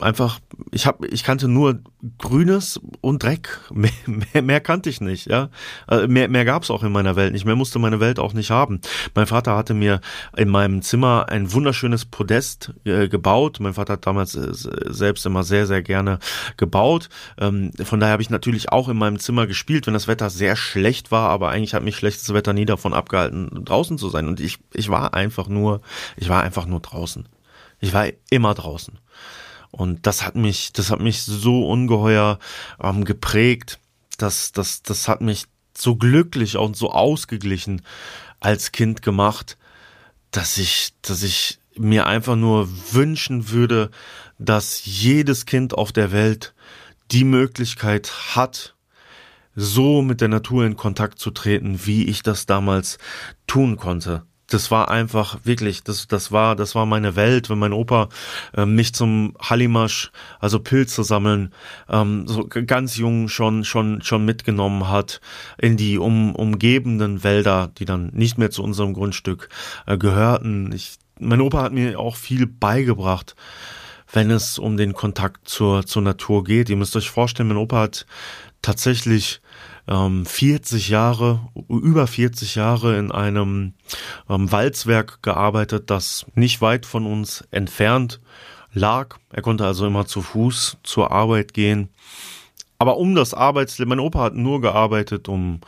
einfach, 0.00 0.40
ich 0.70 0.86
habe, 0.86 1.06
ich 1.08 1.24
kannte 1.24 1.48
nur 1.48 1.80
Grünes 2.18 2.80
und 3.00 3.22
Dreck. 3.22 3.60
Mehr, 3.70 3.90
mehr, 4.06 4.42
mehr 4.42 4.60
kannte 4.60 4.90
ich 4.90 5.00
nicht, 5.00 5.26
ja. 5.26 5.50
Äh, 5.88 6.06
mehr, 6.08 6.28
mehr 6.28 6.44
gab 6.44 6.62
es 6.62 6.70
auch 6.70 6.82
in 6.82 6.92
meiner 6.92 7.16
Welt 7.16 7.32
nicht. 7.32 7.44
Mehr 7.44 7.56
musste 7.56 7.78
meine 7.78 8.00
Welt 8.00 8.18
auch 8.18 8.32
nicht 8.32 8.50
haben. 8.50 8.80
Mein 9.14 9.26
Vater 9.26 9.56
hatte 9.56 9.74
mir 9.74 10.00
in 10.36 10.48
meinem 10.48 10.82
Zimmer 10.82 11.26
ein 11.28 11.52
wunderschönes 11.52 12.04
Podest 12.04 12.72
äh, 12.84 13.08
gebaut. 13.08 13.58
Mein 13.60 13.74
Vater 13.74 13.94
hat 13.94 14.06
damals 14.06 14.34
äh, 14.34 14.48
selbst 14.52 15.26
immer 15.26 15.44
sehr, 15.44 15.66
sehr 15.66 15.82
gerne 15.82 16.18
gebaut. 16.56 17.08
Ähm, 17.38 17.72
von 17.84 18.00
daher 18.00 18.12
habe 18.12 18.22
ich 18.22 18.30
natürlich 18.30 18.72
auch 18.72 18.88
in 18.88 18.96
meinem 18.96 19.18
Zimmer 19.18 19.46
gespielt, 19.46 19.86
wenn 19.86 19.94
das 19.94 20.08
Wetter 20.08 20.30
sehr 20.30 20.56
schlecht 20.56 21.10
war, 21.10 21.28
aber 21.30 21.50
eigentlich 21.50 21.74
hat 21.74 21.84
mich 21.84 21.96
schlechtes 21.96 22.32
Wetter 22.34 22.52
nie 22.52 22.66
davon 22.66 22.94
abgehalten, 22.94 23.64
draußen 23.64 23.98
zu 23.98 24.08
sein. 24.08 24.28
Und 24.28 24.40
ich, 24.40 24.58
ich 24.74 24.88
war 24.88 25.14
einfach 25.14 25.48
nur, 25.48 25.80
ich 26.16 26.28
war 26.28 26.42
einfach 26.42 26.66
nur 26.66 26.80
draußen. 26.80 27.28
Ich 27.80 27.92
war 27.92 28.06
immer 28.30 28.54
draußen. 28.54 28.98
Und 29.70 30.06
das 30.06 30.24
hat 30.24 30.34
mich, 30.34 30.72
das 30.72 30.90
hat 30.90 31.00
mich 31.00 31.22
so 31.22 31.68
ungeheuer 31.68 32.38
ähm, 32.80 33.04
geprägt. 33.04 33.78
Das, 34.16 34.52
das, 34.52 34.82
das 34.82 35.08
hat 35.08 35.20
mich 35.20 35.44
so 35.76 35.96
glücklich 35.96 36.56
und 36.56 36.76
so 36.76 36.90
ausgeglichen 36.90 37.82
als 38.40 38.72
Kind 38.72 39.02
gemacht, 39.02 39.58
dass 40.30 40.58
ich, 40.58 40.94
dass 41.02 41.22
ich 41.22 41.58
mir 41.76 42.06
einfach 42.06 42.36
nur 42.36 42.68
wünschen 42.92 43.50
würde, 43.50 43.90
dass 44.38 44.84
jedes 44.84 45.46
Kind 45.46 45.74
auf 45.74 45.92
der 45.92 46.12
Welt 46.12 46.54
die 47.10 47.24
Möglichkeit 47.24 48.36
hat, 48.36 48.74
so 49.54 50.02
mit 50.02 50.20
der 50.20 50.28
Natur 50.28 50.64
in 50.66 50.76
Kontakt 50.76 51.18
zu 51.18 51.30
treten, 51.30 51.86
wie 51.86 52.04
ich 52.04 52.22
das 52.22 52.46
damals 52.46 52.98
tun 53.46 53.76
konnte. 53.76 54.24
Das 54.48 54.70
war 54.70 54.90
einfach 54.90 55.38
wirklich, 55.44 55.84
das, 55.84 56.08
das 56.08 56.32
war, 56.32 56.56
das 56.56 56.74
war 56.74 56.86
meine 56.86 57.16
Welt, 57.16 57.50
wenn 57.50 57.58
mein 57.58 57.74
Opa 57.74 58.08
äh, 58.56 58.64
mich 58.64 58.94
zum 58.94 59.34
Hallimasch, 59.40 60.10
also 60.40 60.58
Pilze 60.58 61.04
sammeln, 61.04 61.52
ähm, 61.88 62.26
so 62.26 62.46
ganz 62.46 62.96
jung 62.96 63.28
schon, 63.28 63.64
schon, 63.64 64.02
schon 64.02 64.24
mitgenommen 64.24 64.88
hat 64.88 65.20
in 65.58 65.76
die 65.76 65.98
um, 65.98 66.34
umgebenden 66.34 67.22
Wälder, 67.22 67.70
die 67.78 67.84
dann 67.84 68.10
nicht 68.14 68.38
mehr 68.38 68.50
zu 68.50 68.62
unserem 68.62 68.94
Grundstück 68.94 69.50
äh, 69.86 69.98
gehörten. 69.98 70.72
Ich, 70.72 70.96
mein 71.20 71.42
Opa 71.42 71.62
hat 71.62 71.72
mir 71.72 71.98
auch 72.00 72.16
viel 72.16 72.46
beigebracht, 72.46 73.36
wenn 74.10 74.30
es 74.30 74.58
um 74.58 74.78
den 74.78 74.94
Kontakt 74.94 75.46
zur, 75.46 75.84
zur 75.84 76.00
Natur 76.00 76.42
geht. 76.42 76.70
Ihr 76.70 76.76
müsst 76.76 76.96
euch 76.96 77.10
vorstellen, 77.10 77.48
mein 77.48 77.58
Opa 77.58 77.80
hat 77.80 78.06
tatsächlich 78.62 79.42
ähm, 79.88 80.26
40 80.26 80.88
Jahre, 80.88 81.40
über 81.68 82.06
40 82.06 82.54
Jahre 82.54 82.98
in 82.98 83.10
einem 83.10 83.72
ähm, 84.28 84.52
Walzwerk 84.52 85.22
gearbeitet, 85.22 85.90
das 85.90 86.26
nicht 86.34 86.60
weit 86.60 86.86
von 86.86 87.06
uns 87.06 87.44
entfernt 87.50 88.20
lag. 88.72 89.16
Er 89.32 89.42
konnte 89.42 89.64
also 89.64 89.86
immer 89.86 90.06
zu 90.06 90.22
Fuß 90.22 90.78
zur 90.82 91.10
Arbeit 91.10 91.54
gehen. 91.54 91.88
Aber 92.78 92.98
um 92.98 93.14
das 93.14 93.34
Arbeitsleben, 93.34 93.88
mein 93.88 94.00
Opa 94.00 94.20
hat 94.20 94.34
nur 94.34 94.60
gearbeitet, 94.60 95.28
um 95.28 95.60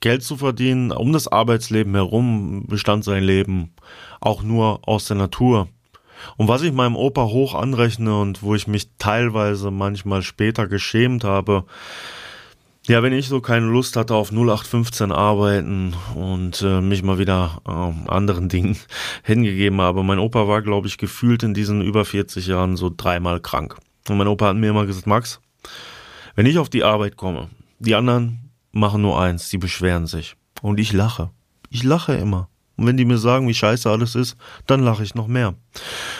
Geld 0.00 0.22
zu 0.22 0.36
verdienen. 0.36 0.90
Um 0.90 1.12
das 1.12 1.28
Arbeitsleben 1.28 1.94
herum 1.94 2.66
bestand 2.66 3.04
sein 3.04 3.22
Leben 3.22 3.74
auch 4.20 4.42
nur 4.42 4.80
aus 4.88 5.04
der 5.06 5.16
Natur. 5.16 5.68
Und 6.36 6.48
was 6.48 6.62
ich 6.62 6.72
meinem 6.72 6.96
Opa 6.96 7.26
hoch 7.26 7.54
anrechne 7.54 8.18
und 8.20 8.42
wo 8.42 8.54
ich 8.54 8.66
mich 8.66 8.90
teilweise 8.98 9.70
manchmal 9.70 10.22
später 10.22 10.66
geschämt 10.66 11.22
habe, 11.22 11.64
ja, 12.88 13.02
wenn 13.02 13.12
ich 13.12 13.28
so 13.28 13.40
keine 13.40 13.66
Lust 13.66 13.96
hatte 13.96 14.14
auf 14.14 14.30
0815 14.32 15.12
arbeiten 15.12 15.94
und 16.14 16.62
äh, 16.62 16.80
mich 16.80 17.02
mal 17.02 17.18
wieder 17.18 17.60
äh, 17.66 18.10
anderen 18.10 18.48
Dingen 18.48 18.78
hingegeben 19.22 19.80
habe. 19.80 20.02
Mein 20.02 20.18
Opa 20.18 20.48
war, 20.48 20.62
glaube 20.62 20.88
ich, 20.88 20.96
gefühlt 20.96 21.42
in 21.42 21.52
diesen 21.52 21.82
über 21.82 22.04
40 22.04 22.46
Jahren 22.46 22.76
so 22.76 22.90
dreimal 22.94 23.40
krank. 23.40 23.76
Und 24.08 24.16
mein 24.16 24.26
Opa 24.26 24.46
hat 24.48 24.56
mir 24.56 24.70
immer 24.70 24.86
gesagt, 24.86 25.06
Max, 25.06 25.40
wenn 26.34 26.46
ich 26.46 26.58
auf 26.58 26.70
die 26.70 26.82
Arbeit 26.82 27.16
komme, 27.16 27.50
die 27.78 27.94
anderen 27.94 28.50
machen 28.72 29.02
nur 29.02 29.20
eins, 29.20 29.50
die 29.50 29.58
beschweren 29.58 30.06
sich. 30.06 30.36
Und 30.62 30.80
ich 30.80 30.92
lache. 30.92 31.30
Ich 31.68 31.82
lache 31.82 32.14
immer. 32.14 32.48
Und 32.76 32.86
wenn 32.86 32.96
die 32.96 33.04
mir 33.04 33.18
sagen, 33.18 33.48
wie 33.48 33.54
scheiße 33.54 33.90
alles 33.90 34.14
ist, 34.14 34.36
dann 34.66 34.82
lache 34.82 35.02
ich 35.02 35.14
noch 35.14 35.26
mehr. 35.26 35.54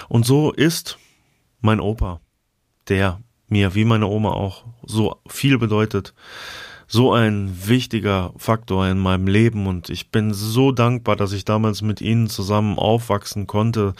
Und 0.08 0.26
so 0.26 0.52
ist 0.52 0.98
mein 1.60 1.80
Opa, 1.80 2.20
der 2.88 3.20
mir, 3.48 3.74
wie 3.74 3.84
meine 3.84 4.06
Oma 4.06 4.30
auch, 4.30 4.64
so 4.84 5.16
viel 5.26 5.58
bedeutet 5.58 6.14
so 6.90 7.12
ein 7.12 7.68
wichtiger 7.68 8.32
Faktor 8.38 8.88
in 8.88 8.98
meinem 8.98 9.26
Leben 9.26 9.66
und 9.66 9.90
ich 9.90 10.10
bin 10.10 10.32
so 10.32 10.72
dankbar, 10.72 11.16
dass 11.16 11.32
ich 11.32 11.44
damals 11.44 11.82
mit 11.82 12.00
ihnen 12.00 12.28
zusammen 12.30 12.78
aufwachsen 12.78 13.46
konnte, 13.46 13.92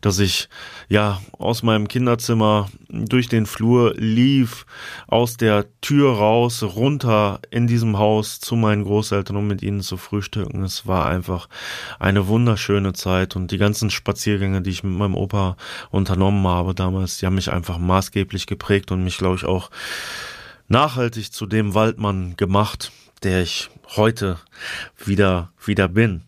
dass 0.00 0.20
ich 0.20 0.48
ja 0.88 1.20
aus 1.32 1.64
meinem 1.64 1.88
Kinderzimmer 1.88 2.70
durch 2.88 3.28
den 3.28 3.46
Flur 3.46 3.94
lief, 3.96 4.64
aus 5.08 5.36
der 5.36 5.66
Tür 5.80 6.12
raus, 6.12 6.62
runter 6.62 7.40
in 7.50 7.66
diesem 7.66 7.98
Haus 7.98 8.38
zu 8.38 8.54
meinen 8.54 8.84
Großeltern, 8.84 9.36
um 9.36 9.48
mit 9.48 9.62
ihnen 9.62 9.80
zu 9.80 9.96
frühstücken. 9.96 10.62
Es 10.62 10.86
war 10.86 11.06
einfach 11.06 11.48
eine 11.98 12.28
wunderschöne 12.28 12.92
Zeit 12.92 13.34
und 13.34 13.50
die 13.50 13.58
ganzen 13.58 13.90
Spaziergänge, 13.90 14.62
die 14.62 14.70
ich 14.70 14.84
mit 14.84 14.96
meinem 14.96 15.16
Opa 15.16 15.56
unternommen 15.90 16.46
habe 16.46 16.74
damals, 16.74 17.18
die 17.18 17.26
haben 17.26 17.34
mich 17.34 17.50
einfach 17.50 17.78
maßgeblich 17.78 18.46
geprägt 18.46 18.92
und 18.92 19.02
mich, 19.02 19.18
glaube 19.18 19.34
ich, 19.34 19.44
auch 19.44 19.68
nachhaltig 20.68 21.32
zu 21.32 21.46
dem 21.46 21.74
Waldmann 21.74 22.36
gemacht, 22.36 22.92
der 23.22 23.42
ich 23.42 23.70
heute 23.96 24.38
wieder, 25.04 25.52
wieder 25.64 25.88
bin. 25.88 26.22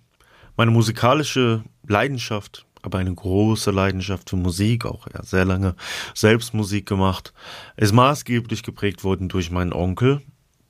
Meine 0.57 0.71
musikalische 0.71 1.65
Leidenschaft, 1.87 2.67
aber 2.83 2.99
eine 2.99 3.15
große 3.15 3.71
Leidenschaft 3.71 4.31
für 4.31 4.37
Musik, 4.37 4.87
auch 4.87 5.07
ja, 5.13 5.23
sehr 5.23 5.45
lange 5.45 5.75
selbst 6.15 6.55
Musik 6.55 6.87
gemacht, 6.87 7.33
ist 7.77 7.93
maßgeblich 7.93 8.63
geprägt 8.63 9.05
worden 9.05 9.29
durch 9.29 9.51
meinen 9.51 9.73
Onkel, 9.73 10.23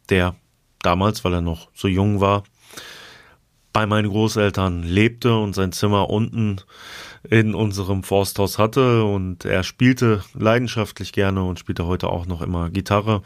der 0.09 0.35
damals, 0.81 1.25
weil 1.25 1.35
er 1.35 1.41
noch 1.41 1.69
so 1.75 1.89
jung 1.89 2.21
war, 2.21 2.45
bei 3.79 3.87
meinen 3.87 4.09
Großeltern 4.09 4.83
lebte 4.83 5.39
und 5.39 5.55
sein 5.55 5.71
Zimmer 5.71 6.11
unten 6.11 6.61
in 7.31 7.55
unserem 7.55 8.03
Forsthaus 8.03 8.59
hatte. 8.59 9.05
Und 9.05 9.45
er 9.45 9.63
spielte 9.63 10.25
leidenschaftlich 10.35 11.13
gerne 11.13 11.45
und 11.45 11.61
spielte 11.61 11.87
heute 11.87 12.09
auch 12.09 12.27
noch 12.27 12.43
immer 12.43 12.71
Gitarre. 12.71 13.23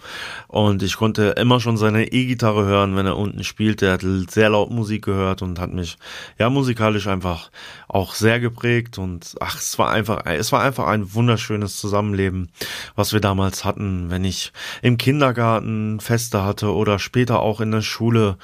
Und 0.48 0.82
ich 0.82 0.96
konnte 0.98 1.36
immer 1.38 1.58
schon 1.58 1.78
seine 1.78 2.12
E-Gitarre 2.12 2.66
hören, 2.66 2.96
wenn 2.96 3.06
er 3.06 3.16
unten 3.16 3.44
spielte. 3.44 3.86
Er 3.86 3.92
hat 3.94 4.04
sehr 4.30 4.50
laut 4.50 4.70
Musik 4.70 5.06
gehört 5.06 5.40
und 5.40 5.58
hat 5.58 5.72
mich 5.72 5.96
ja 6.38 6.50
musikalisch 6.50 7.06
einfach 7.06 7.50
auch 7.88 8.14
sehr 8.14 8.38
geprägt. 8.38 8.98
Und 8.98 9.34
ach, 9.40 9.56
es 9.56 9.78
war 9.78 9.90
einfach 9.90 10.26
es 10.26 10.52
war 10.52 10.60
einfach 10.60 10.86
ein 10.86 11.14
wunderschönes 11.14 11.78
Zusammenleben, 11.78 12.50
was 12.94 13.14
wir 13.14 13.20
damals 13.20 13.64
hatten, 13.64 14.10
wenn 14.10 14.26
ich 14.26 14.52
im 14.82 14.98
Kindergarten 14.98 15.98
Feste 15.98 16.44
hatte 16.44 16.74
oder 16.74 16.98
später 16.98 17.40
auch 17.40 17.62
in 17.62 17.70
der 17.70 17.80
Schule 17.80 18.36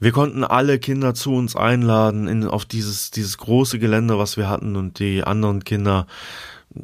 wir 0.00 0.12
konnten 0.12 0.44
alle 0.44 0.78
Kinder 0.78 1.14
zu 1.14 1.34
uns 1.34 1.56
einladen 1.56 2.28
in, 2.28 2.46
auf 2.46 2.64
dieses, 2.64 3.10
dieses 3.10 3.38
große 3.38 3.78
Gelände, 3.78 4.18
was 4.18 4.36
wir 4.36 4.48
hatten 4.48 4.76
und 4.76 4.98
die 4.98 5.24
anderen 5.24 5.64
Kinder 5.64 6.06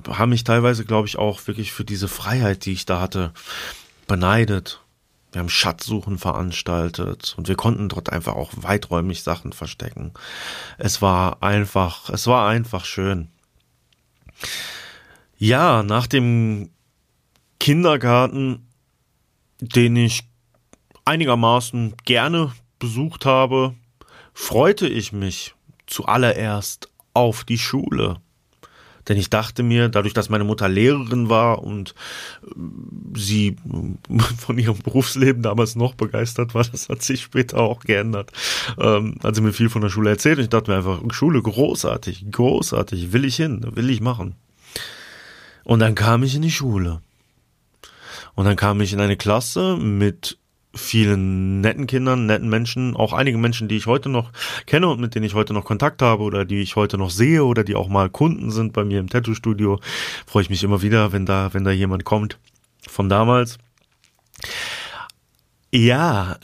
haben 0.08 0.30
mich 0.30 0.44
teilweise, 0.44 0.84
glaube 0.84 1.06
ich, 1.06 1.18
auch 1.18 1.46
wirklich 1.46 1.72
für 1.72 1.84
diese 1.84 2.08
Freiheit, 2.08 2.64
die 2.64 2.72
ich 2.72 2.86
da 2.86 3.00
hatte, 3.00 3.32
beneidet. 4.06 4.80
Wir 5.32 5.40
haben 5.40 5.48
Schatzsuchen 5.48 6.18
veranstaltet 6.18 7.34
und 7.36 7.48
wir 7.48 7.56
konnten 7.56 7.88
dort 7.88 8.10
einfach 8.10 8.34
auch 8.34 8.52
weiträumig 8.54 9.22
Sachen 9.22 9.52
verstecken. 9.52 10.12
Es 10.78 11.02
war 11.02 11.42
einfach, 11.42 12.08
es 12.10 12.26
war 12.26 12.48
einfach 12.48 12.84
schön. 12.84 13.28
Ja, 15.36 15.82
nach 15.82 16.06
dem 16.06 16.70
Kindergarten, 17.58 18.68
den 19.60 19.96
ich 19.96 20.22
einigermaßen 21.04 21.94
gerne 22.04 22.52
besucht 22.78 23.24
habe, 23.24 23.74
freute 24.32 24.88
ich 24.88 25.12
mich 25.12 25.54
zuallererst 25.86 26.88
auf 27.12 27.44
die 27.44 27.58
Schule. 27.58 28.16
Denn 29.08 29.18
ich 29.18 29.28
dachte 29.28 29.62
mir, 29.62 29.88
dadurch, 29.88 30.14
dass 30.14 30.30
meine 30.30 30.44
Mutter 30.44 30.68
Lehrerin 30.68 31.28
war 31.28 31.62
und 31.62 31.94
äh, 32.42 32.50
sie 33.14 33.56
von 34.38 34.58
ihrem 34.58 34.78
Berufsleben 34.78 35.42
damals 35.42 35.76
noch 35.76 35.94
begeistert 35.94 36.54
war, 36.54 36.64
das 36.64 36.88
hat 36.88 37.02
sich 37.02 37.22
später 37.22 37.58
auch 37.58 37.80
geändert. 37.80 38.32
Ähm, 38.78 39.16
hat 39.22 39.34
sie 39.34 39.42
mir 39.42 39.52
viel 39.52 39.68
von 39.68 39.82
der 39.82 39.90
Schule 39.90 40.10
erzählt 40.10 40.38
und 40.38 40.44
ich 40.44 40.50
dachte 40.50 40.70
mir 40.70 40.78
einfach, 40.78 41.00
Schule 41.12 41.42
großartig, 41.42 42.26
großartig, 42.30 43.12
will 43.12 43.24
ich 43.24 43.36
hin, 43.36 43.60
will 43.74 43.90
ich 43.90 44.00
machen. 44.00 44.36
Und 45.64 45.80
dann 45.80 45.94
kam 45.94 46.22
ich 46.22 46.34
in 46.34 46.42
die 46.42 46.50
Schule. 46.50 47.00
Und 48.34 48.46
dann 48.46 48.56
kam 48.56 48.80
ich 48.80 48.92
in 48.92 49.00
eine 49.00 49.16
Klasse 49.16 49.76
mit 49.76 50.38
vielen 50.74 51.60
netten 51.60 51.86
Kindern, 51.86 52.26
netten 52.26 52.48
Menschen, 52.48 52.96
auch 52.96 53.12
einige 53.12 53.38
Menschen, 53.38 53.68
die 53.68 53.76
ich 53.76 53.86
heute 53.86 54.08
noch 54.08 54.30
kenne 54.66 54.88
und 54.88 55.00
mit 55.00 55.14
denen 55.14 55.24
ich 55.24 55.34
heute 55.34 55.52
noch 55.52 55.64
Kontakt 55.64 56.02
habe 56.02 56.22
oder 56.22 56.44
die 56.44 56.60
ich 56.60 56.76
heute 56.76 56.98
noch 56.98 57.10
sehe 57.10 57.44
oder 57.44 57.64
die 57.64 57.74
auch 57.74 57.88
mal 57.88 58.10
Kunden 58.10 58.50
sind 58.50 58.72
bei 58.72 58.84
mir 58.84 59.00
im 59.00 59.08
Tattoo-Studio, 59.08 59.80
freue 60.26 60.42
ich 60.42 60.50
mich 60.50 60.64
immer 60.64 60.82
wieder, 60.82 61.12
wenn 61.12 61.26
da, 61.26 61.54
wenn 61.54 61.64
da 61.64 61.70
jemand 61.70 62.04
kommt 62.04 62.38
von 62.88 63.08
damals. 63.08 63.58
Ja, 65.70 66.38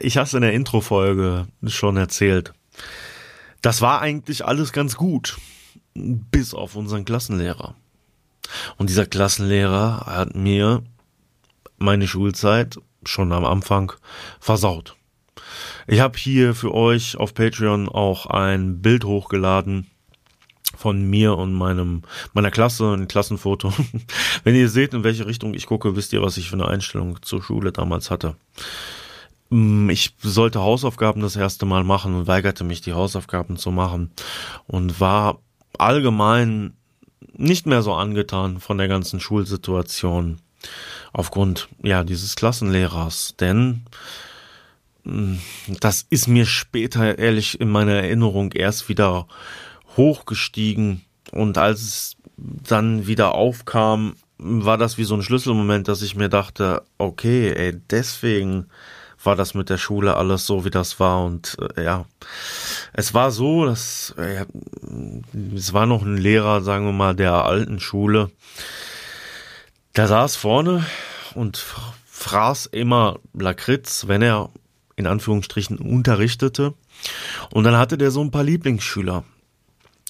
ich 0.00 0.16
habe 0.16 0.26
es 0.26 0.34
in 0.34 0.42
der 0.42 0.52
Intro-Folge 0.52 1.46
schon 1.66 1.96
erzählt. 1.96 2.52
Das 3.60 3.80
war 3.80 4.00
eigentlich 4.00 4.44
alles 4.44 4.72
ganz 4.72 4.96
gut, 4.96 5.38
bis 5.94 6.54
auf 6.54 6.76
unseren 6.76 7.04
Klassenlehrer. 7.04 7.74
Und 8.76 8.90
dieser 8.90 9.06
Klassenlehrer 9.06 10.04
hat 10.06 10.34
mir 10.34 10.82
meine 11.78 12.06
Schulzeit 12.06 12.78
schon 13.08 13.32
am 13.32 13.44
Anfang 13.44 13.92
versaut. 14.40 14.96
Ich 15.86 16.00
habe 16.00 16.18
hier 16.18 16.54
für 16.54 16.72
euch 16.72 17.16
auf 17.16 17.34
Patreon 17.34 17.88
auch 17.88 18.26
ein 18.26 18.80
Bild 18.80 19.04
hochgeladen 19.04 19.86
von 20.76 21.02
mir 21.02 21.36
und 21.36 21.52
meinem 21.52 22.02
meiner 22.32 22.50
Klasse, 22.50 22.92
ein 22.92 23.08
Klassenfoto. 23.08 23.72
Wenn 24.44 24.54
ihr 24.54 24.68
seht, 24.68 24.94
in 24.94 25.04
welche 25.04 25.26
Richtung 25.26 25.54
ich 25.54 25.66
gucke, 25.66 25.96
wisst 25.96 26.12
ihr, 26.12 26.22
was 26.22 26.36
ich 26.36 26.48
für 26.48 26.56
eine 26.56 26.68
Einstellung 26.68 27.22
zur 27.22 27.42
Schule 27.42 27.72
damals 27.72 28.10
hatte. 28.10 28.36
Mm, 29.50 29.90
ich 29.90 30.14
sollte 30.20 30.60
Hausaufgaben 30.60 31.20
das 31.20 31.36
erste 31.36 31.66
Mal 31.66 31.84
machen 31.84 32.14
und 32.14 32.26
weigerte 32.26 32.64
mich, 32.64 32.80
die 32.80 32.94
Hausaufgaben 32.94 33.56
zu 33.56 33.70
machen 33.70 34.10
und 34.66 35.00
war 35.00 35.38
allgemein 35.78 36.74
nicht 37.36 37.66
mehr 37.66 37.82
so 37.82 37.94
angetan 37.94 38.60
von 38.60 38.78
der 38.78 38.88
ganzen 38.88 39.20
Schulsituation 39.20 40.38
aufgrund 41.12 41.68
ja 41.82 42.04
dieses 42.04 42.36
Klassenlehrers, 42.36 43.34
denn 43.38 43.82
hm, 45.04 45.40
das 45.80 46.06
ist 46.10 46.28
mir 46.28 46.46
später 46.46 47.18
ehrlich 47.18 47.60
in 47.60 47.70
meiner 47.70 47.94
Erinnerung 47.94 48.52
erst 48.52 48.88
wieder 48.88 49.26
hochgestiegen 49.96 51.02
und 51.32 51.58
als 51.58 51.82
es 51.82 52.16
dann 52.36 53.06
wieder 53.06 53.34
aufkam, 53.34 54.16
war 54.38 54.78
das 54.78 54.98
wie 54.98 55.04
so 55.04 55.14
ein 55.14 55.22
Schlüsselmoment, 55.22 55.88
dass 55.88 56.02
ich 56.02 56.16
mir 56.16 56.28
dachte, 56.28 56.82
okay, 56.98 57.52
ey, 57.52 57.80
deswegen 57.90 58.66
war 59.22 59.36
das 59.36 59.54
mit 59.54 59.70
der 59.70 59.78
Schule 59.78 60.16
alles 60.16 60.46
so, 60.46 60.64
wie 60.64 60.70
das 60.70 61.00
war. 61.00 61.24
Und 61.24 61.56
äh, 61.76 61.84
ja, 61.84 62.04
es 62.92 63.14
war 63.14 63.30
so, 63.30 63.64
dass 63.64 64.14
äh, 64.18 64.44
es 65.54 65.72
war 65.72 65.86
noch 65.86 66.02
ein 66.02 66.16
Lehrer, 66.16 66.60
sagen 66.60 66.84
wir 66.86 66.92
mal, 66.92 67.14
der 67.14 67.32
alten 67.32 67.80
Schule. 67.80 68.30
Der 69.96 70.08
saß 70.08 70.36
vorne 70.36 70.84
und 71.34 71.64
fraß 72.06 72.66
immer 72.66 73.20
Lakritz, 73.32 74.08
wenn 74.08 74.22
er 74.22 74.50
in 74.96 75.06
Anführungsstrichen 75.06 75.78
unterrichtete. 75.78 76.74
Und 77.52 77.64
dann 77.64 77.76
hatte 77.76 77.98
der 77.98 78.10
so 78.10 78.20
ein 78.20 78.30
paar 78.30 78.44
Lieblingsschüler. 78.44 79.24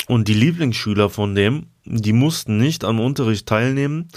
Und 0.06 0.28
die 0.28 0.34
Lieblingsschüler 0.34 1.10
von 1.10 1.34
dem, 1.34 1.66
die 1.84 2.12
mussten 2.12 2.56
nicht 2.56 2.84
am 2.84 3.00
Unterricht 3.00 3.46
teilnehmen, 3.46 4.08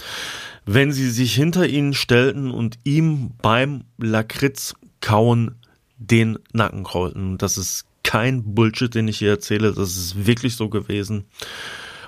wenn 0.65 0.91
sie 0.91 1.09
sich 1.09 1.33
hinter 1.33 1.67
ihn 1.67 1.93
stellten 1.93 2.51
und 2.51 2.77
ihm 2.83 3.31
beim 3.41 3.83
Lakritz 3.97 4.73
kauen 5.01 5.55
den 5.97 6.39
Nacken 6.53 6.83
krollten. 6.83 7.37
Das 7.37 7.57
ist 7.57 7.85
kein 8.03 8.55
Bullshit, 8.55 8.93
den 8.93 9.07
ich 9.07 9.17
hier 9.17 9.31
erzähle. 9.31 9.73
Das 9.73 9.97
ist 9.97 10.25
wirklich 10.25 10.55
so 10.55 10.69
gewesen. 10.69 11.25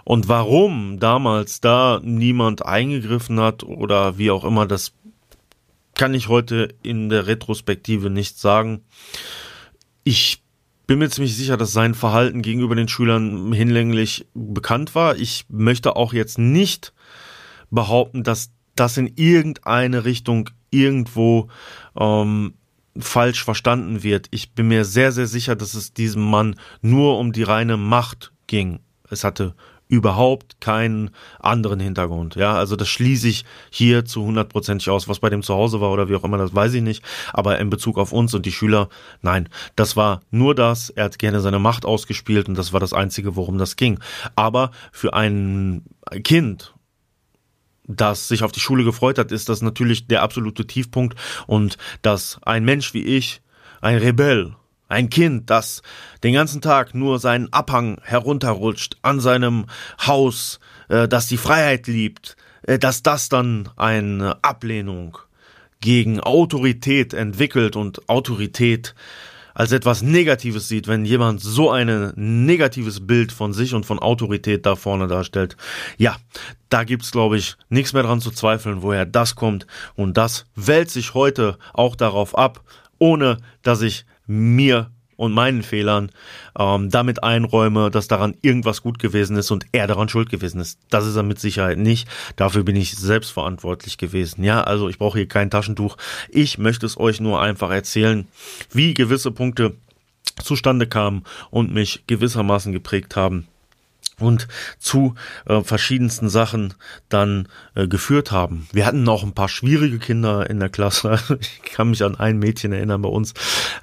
Und 0.09 0.27
warum 0.27 0.99
damals 0.99 1.61
da 1.61 2.01
niemand 2.03 2.65
eingegriffen 2.65 3.39
hat 3.39 3.61
oder 3.61 4.17
wie 4.17 4.31
auch 4.31 4.43
immer, 4.43 4.65
das 4.65 4.93
kann 5.93 6.15
ich 6.15 6.29
heute 6.29 6.73
in 6.81 7.09
der 7.09 7.27
Retrospektive 7.27 8.09
nicht 8.09 8.39
sagen. 8.39 8.81
Ich 10.03 10.41
bin 10.87 10.97
mir 10.97 11.11
ziemlich 11.11 11.37
sicher, 11.37 11.57
dass 11.57 11.73
sein 11.73 11.93
Verhalten 11.93 12.41
gegenüber 12.41 12.73
den 12.73 12.87
Schülern 12.87 13.53
hinlänglich 13.53 14.25
bekannt 14.33 14.95
war. 14.95 15.15
Ich 15.15 15.45
möchte 15.47 15.95
auch 15.95 16.11
jetzt 16.11 16.39
nicht 16.39 16.91
behaupten, 17.69 18.23
dass 18.23 18.49
das 18.75 18.97
in 18.97 19.13
irgendeine 19.15 20.05
Richtung 20.05 20.49
irgendwo 20.71 21.49
ähm, 21.95 22.55
falsch 22.97 23.43
verstanden 23.43 24.01
wird. 24.01 24.25
Ich 24.31 24.53
bin 24.53 24.69
mir 24.69 24.85
sehr, 24.85 25.11
sehr 25.11 25.27
sicher, 25.27 25.55
dass 25.55 25.75
es 25.75 25.93
diesem 25.93 26.23
Mann 26.23 26.55
nur 26.81 27.19
um 27.19 27.31
die 27.31 27.43
reine 27.43 27.77
Macht 27.77 28.31
ging. 28.47 28.79
Es 29.07 29.23
hatte 29.23 29.53
überhaupt 29.89 30.61
keinen 30.61 31.09
anderen 31.39 31.79
Hintergrund. 31.79 32.35
Ja, 32.35 32.53
also 32.53 32.75
das 32.75 32.87
schließe 32.87 33.27
ich 33.27 33.43
hier 33.71 34.05
zu 34.05 34.23
hundertprozentig 34.23 34.89
aus. 34.89 35.09
Was 35.09 35.19
bei 35.19 35.29
dem 35.29 35.41
zu 35.41 35.55
Hause 35.55 35.81
war 35.81 35.91
oder 35.91 36.07
wie 36.07 36.15
auch 36.15 36.23
immer, 36.23 36.37
das 36.37 36.53
weiß 36.53 36.75
ich 36.75 36.83
nicht. 36.83 37.03
Aber 37.33 37.59
in 37.59 37.71
Bezug 37.71 37.97
auf 37.97 38.13
uns 38.13 38.33
und 38.35 38.45
die 38.45 38.51
Schüler, 38.51 38.87
nein, 39.21 39.49
das 39.75 39.97
war 39.97 40.21
nur 40.29 40.53
das. 40.53 40.91
Er 40.91 41.05
hat 41.05 41.17
gerne 41.17 41.41
seine 41.41 41.59
Macht 41.59 41.85
ausgespielt 41.85 42.47
und 42.47 42.55
das 42.55 42.71
war 42.71 42.79
das 42.79 42.93
Einzige, 42.93 43.35
worum 43.35 43.57
das 43.57 43.75
ging. 43.75 43.99
Aber 44.35 44.71
für 44.91 45.13
ein 45.13 45.83
Kind 46.23 46.75
das 47.91 48.27
sich 48.27 48.43
auf 48.43 48.51
die 48.51 48.59
Schule 48.59 48.83
gefreut 48.83 49.17
hat, 49.17 49.31
ist 49.31 49.49
das 49.49 49.63
natürlich 49.63 50.05
der 50.05 50.21
absolute 50.21 50.67
Tiefpunkt 50.67 51.17
und 51.47 51.77
dass 52.03 52.39
ein 52.43 52.63
Mensch 52.63 52.93
wie 52.93 53.03
ich, 53.03 53.41
ein 53.81 53.97
Rebell, 53.97 54.55
ein 54.89 55.09
Kind, 55.09 55.49
das 55.49 55.81
den 56.23 56.33
ganzen 56.33 56.61
Tag 56.61 56.93
nur 56.93 57.19
seinen 57.19 57.53
Abhang 57.53 58.01
herunterrutscht 58.03 58.97
an 59.01 59.21
seinem 59.21 59.67
Haus, 60.05 60.59
äh, 60.89 61.07
das 61.07 61.27
die 61.27 61.37
Freiheit 61.37 61.87
liebt, 61.87 62.35
äh, 62.63 62.77
dass 62.77 63.03
das 63.03 63.29
dann 63.29 63.69
eine 63.77 64.43
Ablehnung 64.43 65.17
gegen 65.79 66.19
Autorität 66.19 67.13
entwickelt 67.13 67.77
und 67.77 68.09
Autorität 68.09 68.95
als 69.53 69.71
etwas 69.71 70.01
Negatives 70.01 70.67
sieht, 70.67 70.87
wenn 70.87 71.05
jemand 71.05 71.41
so 71.41 71.69
ein 71.69 72.13
negatives 72.15 73.05
Bild 73.05 73.31
von 73.31 73.53
sich 73.53 73.73
und 73.73 73.85
von 73.85 73.99
Autorität 73.99 74.65
da 74.65 74.75
vorne 74.75 75.07
darstellt. 75.07 75.57
Ja, 75.97 76.17
da 76.69 76.83
gibt's 76.83 77.11
glaube 77.11 77.37
ich 77.37 77.55
nichts 77.69 77.93
mehr 77.93 78.03
dran 78.03 78.21
zu 78.21 78.31
zweifeln, 78.31 78.81
woher 78.81 79.05
das 79.05 79.35
kommt 79.35 79.67
und 79.95 80.17
das 80.17 80.45
wälzt 80.55 80.93
sich 80.93 81.13
heute 81.13 81.57
auch 81.73 81.95
darauf 81.95 82.37
ab, 82.37 82.61
ohne 82.99 83.37
dass 83.61 83.81
ich 83.81 84.05
mir 84.29 84.91
und 85.19 85.33
meinen 85.33 85.63
Fehlern 85.63 86.11
ähm, 86.57 86.89
damit 86.89 87.23
einräume, 87.23 87.91
dass 87.91 88.07
daran 88.07 88.37
irgendwas 88.41 88.81
gut 88.81 88.99
gewesen 88.99 89.35
ist 89.35 89.51
und 89.51 89.65
er 89.73 89.85
daran 89.85 90.07
schuld 90.07 90.29
gewesen 90.29 90.61
ist. 90.61 90.79
Das 90.89 91.05
ist 91.05 91.17
er 91.17 91.23
mit 91.23 91.41
Sicherheit 91.41 91.77
nicht. 91.77 92.07
Dafür 92.37 92.63
bin 92.63 92.77
ich 92.77 92.95
selbst 92.95 93.31
verantwortlich 93.31 93.97
gewesen. 93.97 94.45
Ja, 94.45 94.63
also 94.63 94.87
ich 94.87 94.97
brauche 94.97 95.17
hier 95.17 95.27
kein 95.27 95.49
Taschentuch. 95.49 95.97
Ich 96.29 96.57
möchte 96.57 96.85
es 96.85 96.97
euch 96.97 97.19
nur 97.19 97.41
einfach 97.41 97.69
erzählen, 97.69 98.29
wie 98.71 98.93
gewisse 98.93 99.31
Punkte 99.31 99.75
zustande 100.41 100.87
kamen 100.87 101.25
und 101.49 101.73
mich 101.73 102.03
gewissermaßen 102.07 102.71
geprägt 102.71 103.17
haben 103.17 103.45
und 104.21 104.47
zu 104.77 105.15
äh, 105.45 105.61
verschiedensten 105.61 106.29
Sachen 106.29 106.73
dann 107.09 107.47
äh, 107.75 107.87
geführt 107.87 108.31
haben. 108.31 108.67
Wir 108.71 108.85
hatten 108.85 109.07
auch 109.07 109.23
ein 109.23 109.33
paar 109.33 109.49
schwierige 109.49 109.99
Kinder 109.99 110.49
in 110.49 110.59
der 110.59 110.69
Klasse. 110.69 111.19
Ich 111.39 111.71
kann 111.71 111.89
mich 111.89 112.03
an 112.03 112.15
ein 112.15 112.37
Mädchen 112.37 112.73
erinnern 112.73 113.01
bei 113.01 113.09
uns. 113.09 113.33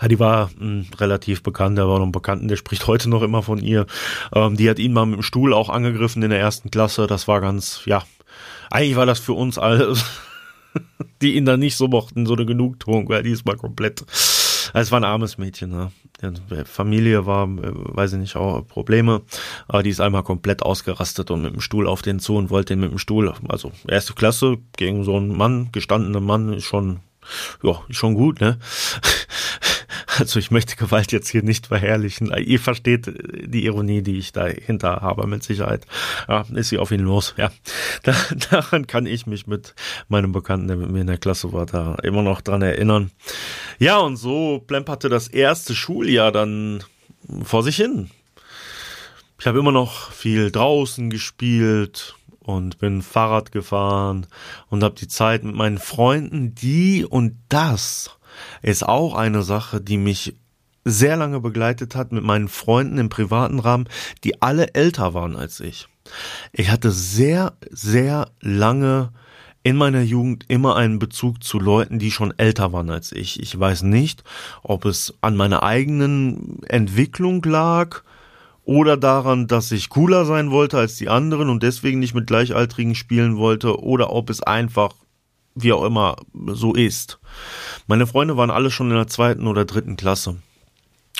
Die 0.09 0.19
war 0.19 0.51
mh, 0.59 0.61
hm, 0.61 0.87
relativ 0.99 1.43
bekannt, 1.43 1.79
der 1.79 1.89
war 1.89 1.99
noch 1.99 2.07
ein 2.07 2.13
Bekannten, 2.13 2.49
der 2.49 2.57
spricht 2.57 2.87
heute 2.87 3.09
noch 3.09 3.23
immer 3.23 3.43
von 3.43 3.59
ihr. 3.59 3.87
Ähm, 4.35 4.57
die 4.57 4.69
hat 4.69 4.79
ihn 4.79 4.93
mal 4.93 5.07
mit 5.07 5.17
dem 5.17 5.23
Stuhl 5.23 5.55
auch 5.55 5.69
angegriffen 5.69 6.23
in 6.23 6.31
der 6.31 6.41
ersten 6.41 6.71
Klasse. 6.71 7.07
Das 7.07 7.29
war 7.29 7.41
ganz, 7.41 7.83
ja, 7.87 8.05
eigentlich 8.71 8.97
war 8.97 9.07
das 9.07 9.19
für 9.19 9.33
uns 9.33 9.59
alle, 9.59 9.95
die 11.23 11.37
ihn 11.37 11.45
dann 11.45 11.61
nicht 11.61 11.77
so 11.77 11.89
mochten, 11.89 12.27
so 12.27 12.35
eine 12.35 12.47
Genugtuung, 12.47 13.09
weil 13.09 13.23
die 13.23 13.31
ist 13.31 13.47
mal 13.47 13.57
komplett 13.57 14.05
es 14.73 14.93
war 14.93 15.01
ein 15.01 15.05
armes 15.05 15.39
Mädchen, 15.39 15.71
ne? 15.71 15.91
Familie 16.65 17.27
war, 17.27 17.45
äh, 17.45 17.73
weiß 17.73 18.15
ich 18.15 18.19
nicht, 18.19 18.37
auch 18.37 18.67
Probleme. 18.67 19.23
Aber 19.69 19.83
die 19.83 19.91
ist 19.91 20.01
einmal 20.01 20.23
komplett 20.23 20.63
ausgerastet 20.63 21.31
und 21.31 21.43
mit 21.43 21.55
dem 21.55 21.61
Stuhl 21.61 21.87
auf 21.87 22.03
den 22.03 22.21
zu 22.21 22.37
und 22.37 22.51
wollte 22.51 22.75
den 22.75 22.81
mit 22.81 22.91
dem 22.91 22.99
Stuhl, 22.99 23.33
also 23.49 23.73
erste 23.87 24.15
Klasse 24.15 24.57
gegen 24.77 25.05
so 25.05 25.17
einen 25.17 25.37
Mann, 25.37 25.71
gestandenen 25.73 26.25
Mann, 26.25 26.53
ist 26.53 26.65
schon, 26.65 27.01
ja, 27.63 27.81
schon 27.91 28.15
gut, 28.15 28.41
ne? 28.41 28.59
Also 30.19 30.39
ich 30.39 30.51
möchte 30.51 30.77
Gewalt 30.77 31.13
jetzt 31.13 31.29
hier 31.29 31.43
nicht 31.43 31.67
verherrlichen. 31.67 32.33
Ihr 32.39 32.61
versteht 32.61 33.07
die 33.07 33.65
Ironie, 33.65 34.03
die 34.03 34.19
ich 34.19 34.33
dahinter 34.33 35.03
habe, 35.03 35.27
mit 35.27 35.43
Sicherheit. 35.43 35.87
Ja, 36.29 36.45
ist 36.55 36.71
sie 36.71 36.79
auf 36.79 36.91
ihn 36.91 37.01
los. 37.01 37.35
Ja, 37.37 37.51
da, 38.03 38.15
daran 38.51 38.87
kann 38.87 39.07
ich 39.07 39.27
mich 39.27 39.47
mit 39.47 39.75
meinem 40.09 40.33
Bekannten, 40.33 40.69
der 40.69 40.77
mit 40.77 40.91
mir 40.91 41.01
in 41.03 41.07
der 41.07 41.19
Klasse 41.19 41.53
war, 41.53 41.67
da 41.67 41.97
immer 42.03 42.23
noch 42.23 42.41
dran 42.41 42.63
erinnern. 42.63 43.11
Ja, 43.79 43.99
und 43.99 44.17
so 44.17 44.63
plemperte 44.67 45.09
das 45.09 45.29
erste 45.29 45.75
Schuljahr 45.75 46.33
dann 46.33 46.83
vor 47.43 47.63
sich 47.63 47.77
hin. 47.77 48.11
Ich 49.39 49.47
habe 49.47 49.59
immer 49.59 49.73
noch 49.73 50.13
viel 50.13 50.51
draußen 50.51 51.11
gespielt 51.11 52.15
und 52.41 52.79
bin 52.79 53.03
Fahrrad 53.03 53.53
gefahren 53.53 54.27
und 54.69 54.83
habe 54.83 54.95
die 54.95 55.09
Zeit 55.09 55.45
mit 55.45 55.55
meinen 55.55 55.79
Freunden, 55.79 56.55
die 56.55 57.05
und 57.05 57.37
das 57.49 58.17
ist 58.63 58.87
auch 58.87 59.15
eine 59.15 59.43
Sache, 59.43 59.81
die 59.81 59.99
mich 59.99 60.35
sehr 60.85 61.17
lange 61.17 61.41
begleitet 61.41 61.97
hat 61.97 62.13
mit 62.13 62.23
meinen 62.23 62.49
Freunden 62.49 62.99
im 62.99 63.09
privaten 63.09 63.59
Rahmen, 63.59 63.89
die 64.23 64.41
alle 64.41 64.75
älter 64.75 65.15
waren 65.15 65.35
als 65.37 65.61
ich. 65.61 65.89
Ich 66.53 66.71
hatte 66.71 66.93
sehr, 66.93 67.55
sehr 67.71 68.31
lange 68.41 69.11
in 69.65 69.77
meiner 69.77 70.03
Jugend 70.03 70.45
immer 70.47 70.77
einen 70.77 71.01
Bezug 71.01 71.43
zu 71.43 71.59
Leuten, 71.59 71.99
die 71.99 72.13
schon 72.13 72.33
älter 72.39 72.73
waren 72.73 72.89
als 72.89 73.11
ich. 73.11 73.41
Ich 73.41 73.59
weiß 73.59 73.83
nicht, 73.83 74.23
ob 74.63 74.85
es 74.85 75.15
an 75.23 75.37
meiner 75.37 75.65
eigenen 75.65 76.63
Entwicklung 76.69 77.43
lag 77.43 78.03
oder 78.63 78.97
daran, 78.97 79.49
dass 79.49 79.73
ich 79.73 79.89
cooler 79.89 80.25
sein 80.25 80.53
wollte 80.53 80.79
als 80.79 80.95
die 80.97 81.09
anderen 81.09 81.49
und 81.49 81.65
deswegen 81.65 81.99
nicht 81.99 82.15
mit 82.15 82.29
Gleichaltrigen 82.29 82.95
spielen 82.95 83.39
wollte 83.39 83.81
oder 83.81 84.13
ob 84.13 84.31
es 84.31 84.41
einfach 84.41 84.95
wie 85.57 85.73
auch 85.73 85.85
immer 85.85 86.17
so 86.47 86.75
ist. 86.75 87.19
Meine 87.87 88.07
Freunde 88.07 88.37
waren 88.37 88.51
alle 88.51 88.71
schon 88.71 88.91
in 88.91 88.97
der 88.97 89.09
zweiten 89.09 89.47
oder 89.47 89.65
dritten 89.65 89.97
Klasse. 89.97 90.37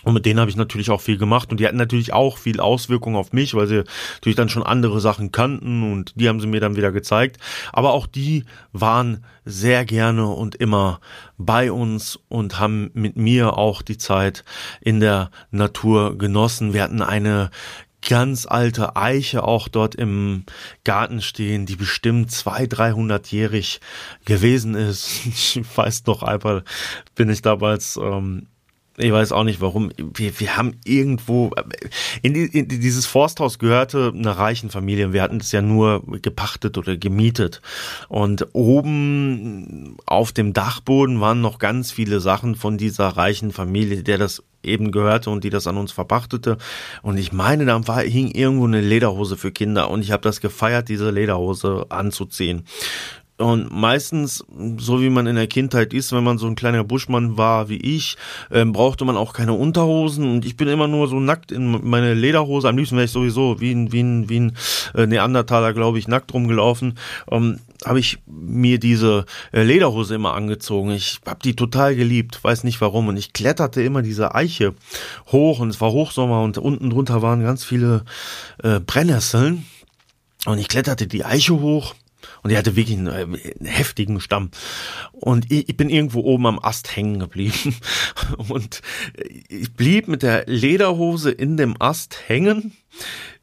Und 0.05 0.15
mit 0.15 0.25
denen 0.25 0.39
habe 0.39 0.51
ich 0.51 0.57
natürlich 0.57 0.91
auch 0.91 1.01
viel 1.01 1.19
gemacht 1.19 1.51
und 1.51 1.59
die 1.59 1.67
hatten 1.67 1.79
natürlich 1.79 2.13
auch 2.13 2.39
viel 2.39 2.61
Auswirkungen 2.61 3.17
auf 3.17 3.33
mich, 3.33 3.55
weil 3.55 3.67
sie 3.67 3.83
natürlich 4.15 4.37
dann 4.37 4.49
schon 4.49 4.63
andere 4.63 5.01
Sachen 5.01 5.33
kannten 5.33 5.91
und 5.91 6.13
die 6.15 6.29
haben 6.29 6.39
sie 6.39 6.47
mir 6.47 6.61
dann 6.61 6.77
wieder 6.77 6.93
gezeigt. 6.93 7.39
Aber 7.73 7.93
auch 7.93 8.07
die 8.07 8.45
waren 8.73 9.25
sehr 9.45 9.85
gerne 9.85 10.29
und 10.29 10.55
immer 10.55 11.01
bei 11.39 11.73
uns 11.73 12.21
und 12.29 12.61
haben 12.61 12.91
mit 12.93 13.17
mir 13.17 13.59
auch 13.59 13.83
die 13.83 13.99
Zeit 13.99 14.45
in 14.81 15.01
der 15.01 15.31
Natur 15.51 16.17
genossen. 16.17 16.73
Wir 16.73 16.85
hatten 16.85 17.03
eine 17.03 17.51
ganz 18.07 18.47
alte 18.47 18.97
Eiche 18.97 19.43
auch 19.43 19.69
dort 19.69 19.95
im 19.95 20.45
Garten 20.85 21.21
stehen, 21.21 21.67
die 21.67 21.77
bestimmt 21.77 22.31
zwei, 22.31 22.67
dreihundertjährig 22.67 23.81
gewesen 24.25 24.75
ist. 24.75 25.27
Ich 25.27 25.61
weiß 25.77 26.07
noch 26.07 26.23
einfach, 26.23 26.63
bin 27.15 27.29
ich 27.29 27.43
damals 27.43 27.97
ähm, 27.97 28.47
ich 28.99 29.13
weiß 29.13 29.33
auch 29.33 29.45
nicht 29.45 29.61
warum. 29.61 29.91
Wir, 29.97 30.39
wir 30.41 30.57
haben 30.57 30.77
irgendwo 30.85 31.53
in, 32.23 32.35
die, 32.35 32.47
in 32.47 32.69
dieses 32.69 33.07
Forsthaus 33.07 33.59
gehörte 33.59 34.13
einer 34.15 34.33
reichen 34.33 34.71
Familie. 34.71 35.13
Wir 35.13 35.23
hatten 35.23 35.39
es 35.39 35.53
ja 35.53 35.61
nur 35.61 36.03
gepachtet 36.23 36.79
oder 36.79 36.97
gemietet. 36.97 37.61
Und 38.09 38.49
oben 38.53 39.97
auf 40.07 40.33
dem 40.33 40.53
Dachboden 40.53 41.21
waren 41.21 41.41
noch 41.41 41.59
ganz 41.59 41.93
viele 41.93 42.21
Sachen 42.21 42.55
von 42.55 42.79
dieser 42.79 43.09
reichen 43.09 43.53
Familie, 43.53 44.03
der 44.03 44.19
das 44.19 44.43
eben 44.63 44.93
gehörte 44.93 45.31
und 45.31 45.45
die 45.45 45.51
das 45.51 45.67
an 45.67 45.77
uns 45.77 45.93
verpachtete. 45.93 46.57
Und 47.03 47.19
ich 47.19 47.33
meine, 47.33 47.67
da 47.67 47.87
war, 47.87 48.01
hing 48.01 48.31
irgendwo 48.31 48.67
eine 48.67 48.81
Lederhose 48.81 49.37
für 49.37 49.53
Kinder 49.53 49.91
und 49.91 50.03
ich 50.03 50.11
habe 50.11 50.23
das 50.23 50.41
gefeiert, 50.41 50.89
diese 50.89 51.11
Lederhose 51.11 51.87
anzuziehen. 51.91 52.65
Und 53.39 53.71
meistens, 53.71 54.43
so 54.79 55.03
wie 55.03 55.11
man 55.11 55.27
in 55.27 55.37
der 55.37 55.47
Kindheit 55.47 55.93
ist, 55.93 56.13
wenn 56.13 56.25
man 56.25 56.39
so 56.39 56.47
ein 56.47 56.55
kleiner 56.55 56.85
Buschmann 56.85 57.37
war 57.37 57.69
wie 57.69 57.77
ich, 57.77 58.17
ähm, 58.51 58.73
brauchte 58.73 59.05
man 59.05 59.17
auch 59.17 59.35
keine 59.35 59.53
Unterhosen. 59.53 60.25
Und 60.31 60.47
ich 60.47 60.57
bin 60.57 60.69
immer 60.69 60.89
nur 60.89 61.07
so 61.07 61.21
nackt 61.21 61.53
in 61.53 61.87
meine 61.87 62.15
Lederhose. 62.15 62.69
Am 62.69 62.79
liebsten 62.79 62.97
wäre 62.97 63.05
ich 63.05 63.11
sowieso 63.11 63.61
wie 63.61 63.73
ein, 63.73 63.93
wie 63.93 64.03
ein, 64.03 64.29
wie 64.31 64.41
ein 64.41 64.57
äh, 64.95 65.07
Neandertaler, 65.07 65.75
glaube 65.75 65.99
ich, 65.99 66.09
nackt 66.09 66.33
rumgelaufen. 66.33 66.95
Ähm, 67.31 67.61
habe 67.85 68.01
ich 68.01 68.19
mir 68.27 68.79
diese 68.79 69.27
äh, 69.53 69.63
Lederhose 69.63 70.15
immer 70.15 70.33
angezogen. 70.33 70.93
Ich 70.93 71.21
habe 71.27 71.41
die 71.45 71.55
total 71.55 71.95
geliebt, 71.95 72.43
weiß 72.43 72.65
nicht 72.65 72.81
warum. 72.81 73.09
Und 73.09 73.19
ich 73.19 73.35
kletterte 73.35 73.83
immer 73.83 74.01
diese 74.01 74.35
Eiche 74.35 74.75
hoch 75.31 75.59
und 75.59 75.69
es 75.69 75.81
war 75.83 75.93
Hochsommer 75.93 76.43
und 76.43 76.57
unten 76.57 76.89
drunter 76.89 77.21
waren 77.21 77.43
ganz 77.43 77.65
viele 77.65 78.05
äh, 78.63 78.81
Brennnesseln. 78.81 79.67
Und 80.47 80.59
ich 80.59 80.69
kletterte 80.69 81.07
die 81.07 81.25
Eiche 81.25 81.61
hoch 81.61 81.95
und 82.47 82.51
die 82.51 82.59
hatte 82.59 82.77
wirklich 82.77 82.97
einen, 82.97 83.09
äh, 83.09 83.25
einen 83.59 83.67
heftigen 83.67 84.21
Stamm. 84.21 84.53
Und 85.11 85.51
ich, 85.51 85.69
ich, 85.69 85.77
bin 85.77 85.91
irgendwo 85.91 86.21
oben 86.21 86.47
am 86.47 86.61
Ast 86.63 86.95
hängen 86.95 87.19
geblieben. 87.19 87.75
Und 88.49 88.83
ich 89.49 89.75
blieb 89.75 90.07
mit 90.07 90.23
der 90.23 90.45
Lederhose 90.47 91.33
in 91.33 91.57
dem 91.57 91.75
Ast 91.81 92.29
hängen. 92.29 92.77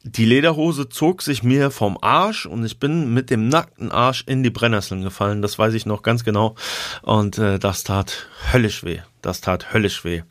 Die 0.04 0.24
Lederhose 0.24 0.88
zog 0.88 1.22
sich 1.22 1.44
mir 1.44 1.70
vom 1.70 1.98
Arsch 2.00 2.46
und 2.46 2.64
ich 2.64 2.80
bin 2.80 3.14
mit 3.14 3.30
dem 3.30 3.50
nackten 3.50 3.92
Arsch 3.92 4.24
in 4.26 4.42
die 4.42 4.50
Brennnesseln 4.50 5.02
gefallen. 5.02 5.42
Das 5.42 5.60
weiß 5.60 5.74
ich 5.74 5.86
noch 5.86 6.02
ganz 6.02 6.24
genau. 6.24 6.56
Und 7.02 7.38
äh, 7.38 7.60
das 7.60 7.84
tat 7.84 8.28
höllisch 8.54 8.86
weh. 8.86 9.00
Das 9.22 9.42
tat 9.42 9.74
höllisch 9.74 10.06
weh. 10.06 10.24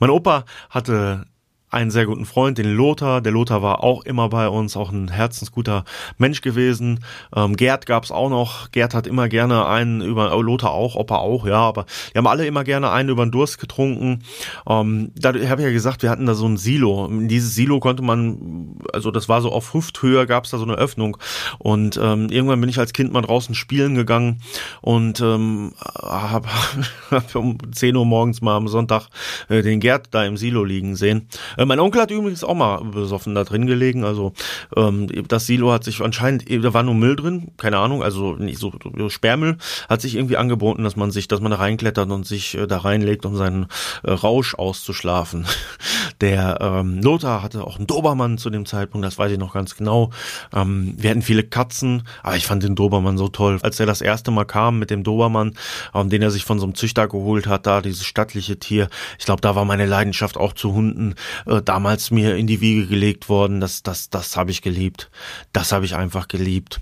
Mein 0.00 0.10
Opa 0.10 0.44
hatte 0.68 1.24
einen 1.70 1.90
sehr 1.90 2.06
guten 2.06 2.24
Freund, 2.24 2.58
den 2.58 2.72
Lothar. 2.72 3.20
Der 3.20 3.32
Lothar 3.32 3.62
war 3.62 3.84
auch 3.84 4.04
immer 4.04 4.28
bei 4.28 4.48
uns, 4.48 4.76
auch 4.76 4.90
ein 4.90 5.08
herzensguter 5.08 5.84
Mensch 6.16 6.40
gewesen. 6.40 7.00
Ähm, 7.34 7.56
Gerd 7.56 7.86
gab's 7.86 8.10
auch 8.10 8.30
noch. 8.30 8.70
Gerd 8.70 8.94
hat 8.94 9.06
immer 9.06 9.28
gerne 9.28 9.66
einen 9.66 10.00
über, 10.00 10.34
oh, 10.36 10.42
Lothar 10.42 10.70
auch, 10.70 10.94
Opa 10.94 11.16
auch, 11.16 11.46
ja, 11.46 11.56
aber 11.56 11.84
wir 12.12 12.18
haben 12.18 12.26
alle 12.26 12.46
immer 12.46 12.64
gerne 12.64 12.90
einen 12.90 13.10
über 13.10 13.24
den 13.24 13.32
Durst 13.32 13.58
getrunken. 13.58 14.22
Ähm, 14.68 15.12
da 15.14 15.28
habe 15.28 15.60
ich 15.60 15.66
ja 15.66 15.70
gesagt, 15.70 16.02
wir 16.02 16.10
hatten 16.10 16.26
da 16.26 16.34
so 16.34 16.46
ein 16.46 16.56
Silo. 16.56 17.06
In 17.06 17.28
dieses 17.28 17.54
Silo 17.54 17.80
konnte 17.80 18.02
man, 18.02 18.76
also 18.92 19.10
das 19.10 19.28
war 19.28 19.42
so 19.42 19.52
auf 19.52 19.74
Hüfthöhe, 19.74 20.26
gab's 20.26 20.50
da 20.50 20.58
so 20.58 20.64
eine 20.64 20.74
Öffnung. 20.74 21.18
Und 21.58 21.98
ähm, 22.02 22.28
irgendwann 22.30 22.60
bin 22.60 22.70
ich 22.70 22.78
als 22.78 22.92
Kind 22.92 23.12
mal 23.12 23.22
draußen 23.22 23.54
spielen 23.54 23.94
gegangen 23.94 24.40
und 24.80 25.20
ähm, 25.20 25.74
habe 26.02 26.48
hab 27.10 27.34
um 27.34 27.58
10 27.72 27.94
Uhr 27.96 28.06
morgens 28.06 28.40
mal 28.40 28.56
am 28.56 28.68
Sonntag 28.68 29.08
äh, 29.48 29.62
den 29.62 29.80
Gerd 29.80 30.08
da 30.12 30.24
im 30.24 30.36
Silo 30.36 30.64
liegen 30.64 30.96
sehen. 30.96 31.28
Äh, 31.58 31.66
mein 31.66 31.80
Onkel 31.80 32.00
hat 32.00 32.10
übrigens 32.10 32.44
auch 32.44 32.54
mal 32.54 32.82
besoffen 32.84 33.34
da 33.34 33.44
drin 33.44 33.66
gelegen. 33.66 34.04
Also 34.04 34.32
ähm, 34.76 35.08
das 35.28 35.46
Silo 35.46 35.72
hat 35.72 35.84
sich 35.84 36.00
anscheinend, 36.00 36.44
da 36.48 36.72
war 36.72 36.82
nur 36.82 36.94
Müll 36.94 37.16
drin, 37.16 37.48
keine 37.56 37.78
Ahnung, 37.78 38.02
also 38.02 38.36
nicht 38.36 38.58
so, 38.58 38.72
so 38.96 39.08
Sperrmüll, 39.08 39.58
hat 39.88 40.00
sich 40.00 40.14
irgendwie 40.14 40.36
angeboten, 40.36 40.84
dass 40.84 40.96
man 40.96 41.10
sich, 41.10 41.28
dass 41.28 41.40
man 41.40 41.50
da 41.50 41.58
reinklettert 41.58 42.10
und 42.10 42.26
sich 42.26 42.56
äh, 42.56 42.66
da 42.66 42.78
reinlegt, 42.78 43.26
um 43.26 43.36
seinen 43.36 43.66
äh, 44.04 44.12
Rausch 44.12 44.54
auszuschlafen. 44.54 45.46
Der 46.20 46.58
ähm, 46.60 47.00
Lothar 47.02 47.42
hatte 47.42 47.64
auch 47.64 47.76
einen 47.76 47.86
Dobermann 47.86 48.38
zu 48.38 48.50
dem 48.50 48.66
Zeitpunkt, 48.66 49.06
das 49.06 49.18
weiß 49.18 49.32
ich 49.32 49.38
noch 49.38 49.54
ganz 49.54 49.76
genau. 49.76 50.10
Ähm, 50.54 50.94
wir 50.96 51.10
hatten 51.10 51.22
viele 51.22 51.42
Katzen, 51.42 52.04
aber 52.22 52.36
ich 52.36 52.46
fand 52.46 52.62
den 52.62 52.74
Dobermann 52.74 53.18
so 53.18 53.28
toll. 53.28 53.58
Als 53.62 53.80
er 53.80 53.86
das 53.86 54.00
erste 54.00 54.30
Mal 54.30 54.44
kam 54.44 54.78
mit 54.78 54.90
dem 54.90 55.02
Dobermann, 55.02 55.54
ähm, 55.94 56.08
den 56.08 56.22
er 56.22 56.30
sich 56.30 56.44
von 56.44 56.58
so 56.58 56.66
einem 56.66 56.74
Züchter 56.74 57.08
geholt 57.08 57.46
hat, 57.46 57.66
da 57.66 57.80
dieses 57.80 58.04
stattliche 58.04 58.58
Tier, 58.58 58.88
ich 59.18 59.24
glaube, 59.24 59.40
da 59.40 59.54
war 59.54 59.64
meine 59.64 59.86
Leidenschaft 59.86 60.36
auch 60.36 60.52
zu 60.52 60.72
Hunden 60.72 61.14
äh, 61.48 61.62
damals 61.62 62.10
mir 62.10 62.36
in 62.36 62.46
die 62.46 62.60
Wiege 62.60 62.86
gelegt 62.86 63.28
worden. 63.28 63.60
Das, 63.60 63.82
das, 63.82 64.10
das 64.10 64.36
habe 64.36 64.50
ich 64.50 64.62
geliebt. 64.62 65.10
Das 65.52 65.72
habe 65.72 65.84
ich 65.84 65.96
einfach 65.96 66.28
geliebt. 66.28 66.80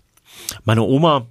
Meine 0.64 0.82
Oma, 0.82 1.28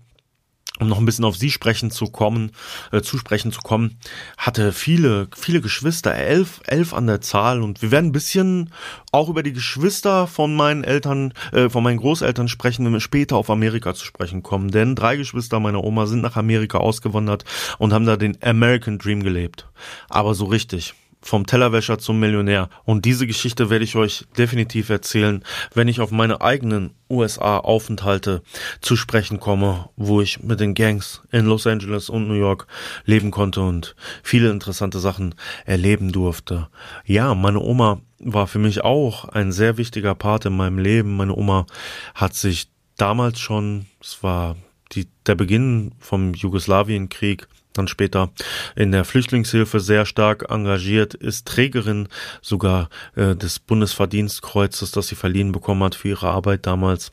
um 0.80 0.90
noch 0.90 0.98
ein 0.98 1.06
bisschen 1.06 1.24
auf 1.26 1.38
sie 1.38 1.52
sprechen 1.52 1.90
zu 1.90 2.08
kommen, 2.08 2.52
äh, 2.92 3.02
zu 3.02 3.18
sprechen 3.18 3.52
zu 3.52 3.62
kommen, 3.62 3.98
hatte 4.38 4.74
viele, 4.74 5.30
viele 5.36 5.62
Geschwister, 5.62 6.14
elf, 6.14 6.62
elf 6.66 6.94
an 6.94 7.08
der 7.08 7.22
Zahl 7.22 7.62
und 7.62 7.82
wir 7.82 7.92
werden 7.92 8.08
ein 8.08 8.12
bisschen 8.12 8.72
auch 9.12 9.30
über 9.30 9.42
die 9.42 9.54
Geschwister 9.54 10.28
von 10.28 10.54
meinen 10.54 10.84
Eltern, 10.84 11.34
äh, 11.54 11.70
von 11.70 11.84
meinen 11.84 11.98
Großeltern 11.98 12.50
sprechen, 12.50 12.86
wenn 12.86 12.92
wir 12.92 13.00
später 13.00 13.38
auf 13.38 13.50
Amerika 13.50 13.94
zu 13.94 14.06
sprechen 14.06 14.44
kommen, 14.44 14.70
denn 14.70 14.96
drei 14.96 15.16
Geschwister 15.16 15.62
meiner 15.62 15.84
Oma 15.84 16.08
sind 16.08 16.22
nach 16.22 16.36
Amerika 16.36 16.80
ausgewandert 16.80 17.46
und 17.78 17.94
haben 17.94 18.06
da 18.06 18.18
den 18.18 18.38
American 18.44 18.98
Dream 18.98 19.24
gelebt. 19.24 19.70
Aber 20.10 20.34
so 20.34 20.46
richtig 20.46 20.94
vom 21.26 21.48
Tellerwäscher 21.48 21.98
zum 21.98 22.20
Millionär. 22.20 22.70
Und 22.84 23.04
diese 23.04 23.26
Geschichte 23.26 23.72
werde 23.72 23.84
ich 23.84 23.96
euch 23.96 24.26
definitiv 24.38 24.90
erzählen, 24.90 25.44
wenn 25.74 25.88
ich 25.88 26.00
auf 26.00 26.12
meine 26.12 26.42
eigenen 26.42 26.92
USA-Aufenthalte 27.10 28.44
zu 28.80 28.96
sprechen 28.96 29.40
komme, 29.40 29.90
wo 29.96 30.22
ich 30.22 30.44
mit 30.44 30.60
den 30.60 30.76
Gangs 30.76 31.24
in 31.32 31.48
Los 31.48 31.66
Angeles 31.66 32.10
und 32.10 32.28
New 32.28 32.36
York 32.36 32.68
leben 33.06 33.32
konnte 33.32 33.62
und 33.62 33.96
viele 34.22 34.52
interessante 34.52 35.00
Sachen 35.00 35.34
erleben 35.66 36.12
durfte. 36.12 36.68
Ja, 37.06 37.34
meine 37.34 37.60
Oma 37.60 38.02
war 38.20 38.46
für 38.46 38.60
mich 38.60 38.84
auch 38.84 39.26
ein 39.26 39.52
sehr 39.52 39.78
wichtiger 39.78 40.14
Part 40.14 40.46
in 40.46 40.56
meinem 40.56 40.78
Leben. 40.78 41.18
Meine 41.18 41.36
Oma 41.36 41.66
hat 42.14 42.36
sich 42.36 42.68
damals 42.98 43.40
schon, 43.40 43.88
es 44.00 44.22
war 44.22 44.56
die, 44.92 45.08
der 45.26 45.34
Beginn 45.34 45.94
vom 45.98 46.36
Jugoslawienkrieg, 46.36 47.48
dann 47.78 47.88
später 47.88 48.32
in 48.76 48.92
der 48.92 49.06
Flüchtlingshilfe 49.06 49.80
sehr 49.80 50.06
stark 50.06 50.50
engagiert, 50.50 51.14
ist 51.14 51.48
Trägerin 51.48 52.08
sogar 52.42 52.90
äh, 53.16 53.36
des 53.36 53.60
Bundesverdienstkreuzes, 53.60 54.92
das 54.92 55.08
sie 55.08 55.16
verliehen 55.16 55.52
bekommen 55.52 55.84
hat 55.84 55.96
für 55.96 56.10
ihre 56.10 56.30
Arbeit 56.30 56.66
damals. 56.66 57.12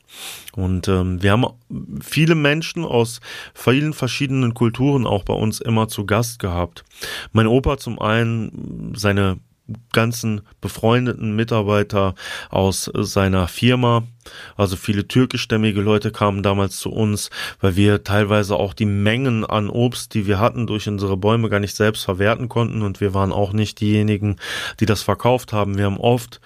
Und 0.53 0.87
ähm, 0.87 1.21
wir 1.21 1.31
haben 1.31 1.45
viele 2.01 2.35
Menschen 2.35 2.85
aus 2.85 3.19
vielen 3.53 3.93
verschiedenen 3.93 4.53
Kulturen 4.53 5.05
auch 5.05 5.23
bei 5.23 5.33
uns 5.33 5.59
immer 5.59 5.87
zu 5.87 6.05
Gast 6.05 6.39
gehabt. 6.39 6.83
Mein 7.31 7.47
Opa 7.47 7.77
zum 7.77 7.99
einen 7.99 8.93
seine 8.95 9.39
ganzen 9.91 10.41
befreundeten 10.61 11.35
Mitarbeiter 11.35 12.15
aus 12.49 12.91
seiner 12.93 13.47
Firma. 13.47 14.03
Also 14.55 14.75
viele 14.75 15.07
türkischstämmige 15.07 15.81
Leute 15.81 16.11
kamen 16.11 16.43
damals 16.43 16.77
zu 16.77 16.91
uns, 16.91 17.29
weil 17.59 17.75
wir 17.75 18.03
teilweise 18.03 18.55
auch 18.55 18.73
die 18.73 18.85
Mengen 18.85 19.45
an 19.45 19.69
Obst, 19.69 20.13
die 20.13 20.27
wir 20.27 20.39
hatten, 20.39 20.67
durch 20.67 20.87
unsere 20.87 21.17
Bäume 21.17 21.49
gar 21.49 21.59
nicht 21.59 21.75
selbst 21.75 22.03
verwerten 22.03 22.49
konnten 22.49 22.81
und 22.81 23.01
wir 23.01 23.13
waren 23.13 23.31
auch 23.31 23.53
nicht 23.53 23.79
diejenigen, 23.81 24.37
die 24.79 24.85
das 24.85 25.01
verkauft 25.01 25.53
haben. 25.53 25.77
Wir 25.77 25.85
haben 25.85 25.97
oft 25.97 26.39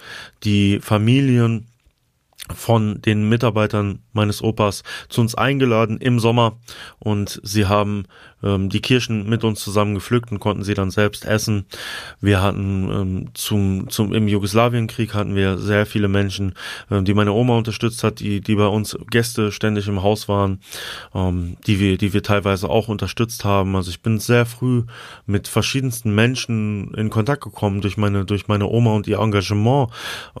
die 0.44 0.80
Familien 0.80 1.67
von 2.54 3.00
den 3.02 3.28
Mitarbeitern 3.28 4.00
meines 4.12 4.42
Opas 4.42 4.82
zu 5.08 5.20
uns 5.20 5.34
eingeladen 5.34 5.98
im 5.98 6.18
Sommer 6.18 6.58
und 6.98 7.40
sie 7.42 7.66
haben 7.66 8.04
ähm, 8.42 8.68
die 8.68 8.80
Kirschen 8.80 9.28
mit 9.28 9.44
uns 9.44 9.60
zusammen 9.60 9.94
gepflückt 9.94 10.30
und 10.30 10.38
konnten 10.38 10.62
sie 10.62 10.74
dann 10.74 10.90
selbst 10.90 11.24
essen. 11.24 11.66
Wir 12.20 12.42
hatten 12.42 12.90
ähm, 12.90 13.30
zum, 13.34 13.88
zum 13.90 14.14
im 14.14 14.28
Jugoslawienkrieg 14.28 15.14
hatten 15.14 15.34
wir 15.34 15.58
sehr 15.58 15.86
viele 15.86 16.08
Menschen, 16.08 16.54
ähm, 16.90 17.04
die 17.04 17.14
meine 17.14 17.32
Oma 17.32 17.56
unterstützt 17.56 18.04
hat, 18.04 18.20
die 18.20 18.40
die 18.40 18.54
bei 18.54 18.66
uns 18.66 18.96
Gäste 19.10 19.52
ständig 19.52 19.88
im 19.88 20.02
Haus 20.02 20.28
waren, 20.28 20.60
ähm, 21.14 21.56
die 21.66 21.80
wir 21.80 21.98
die 21.98 22.12
wir 22.12 22.22
teilweise 22.22 22.68
auch 22.68 22.88
unterstützt 22.88 23.44
haben. 23.44 23.74
Also 23.74 23.90
ich 23.90 24.02
bin 24.02 24.18
sehr 24.18 24.46
früh 24.46 24.84
mit 25.26 25.48
verschiedensten 25.48 26.14
Menschen 26.14 26.94
in 26.94 27.10
Kontakt 27.10 27.42
gekommen 27.42 27.80
durch 27.80 27.96
meine 27.96 28.24
durch 28.24 28.48
meine 28.48 28.66
Oma 28.66 28.94
und 28.94 29.06
ihr 29.06 29.18
Engagement. 29.18 29.90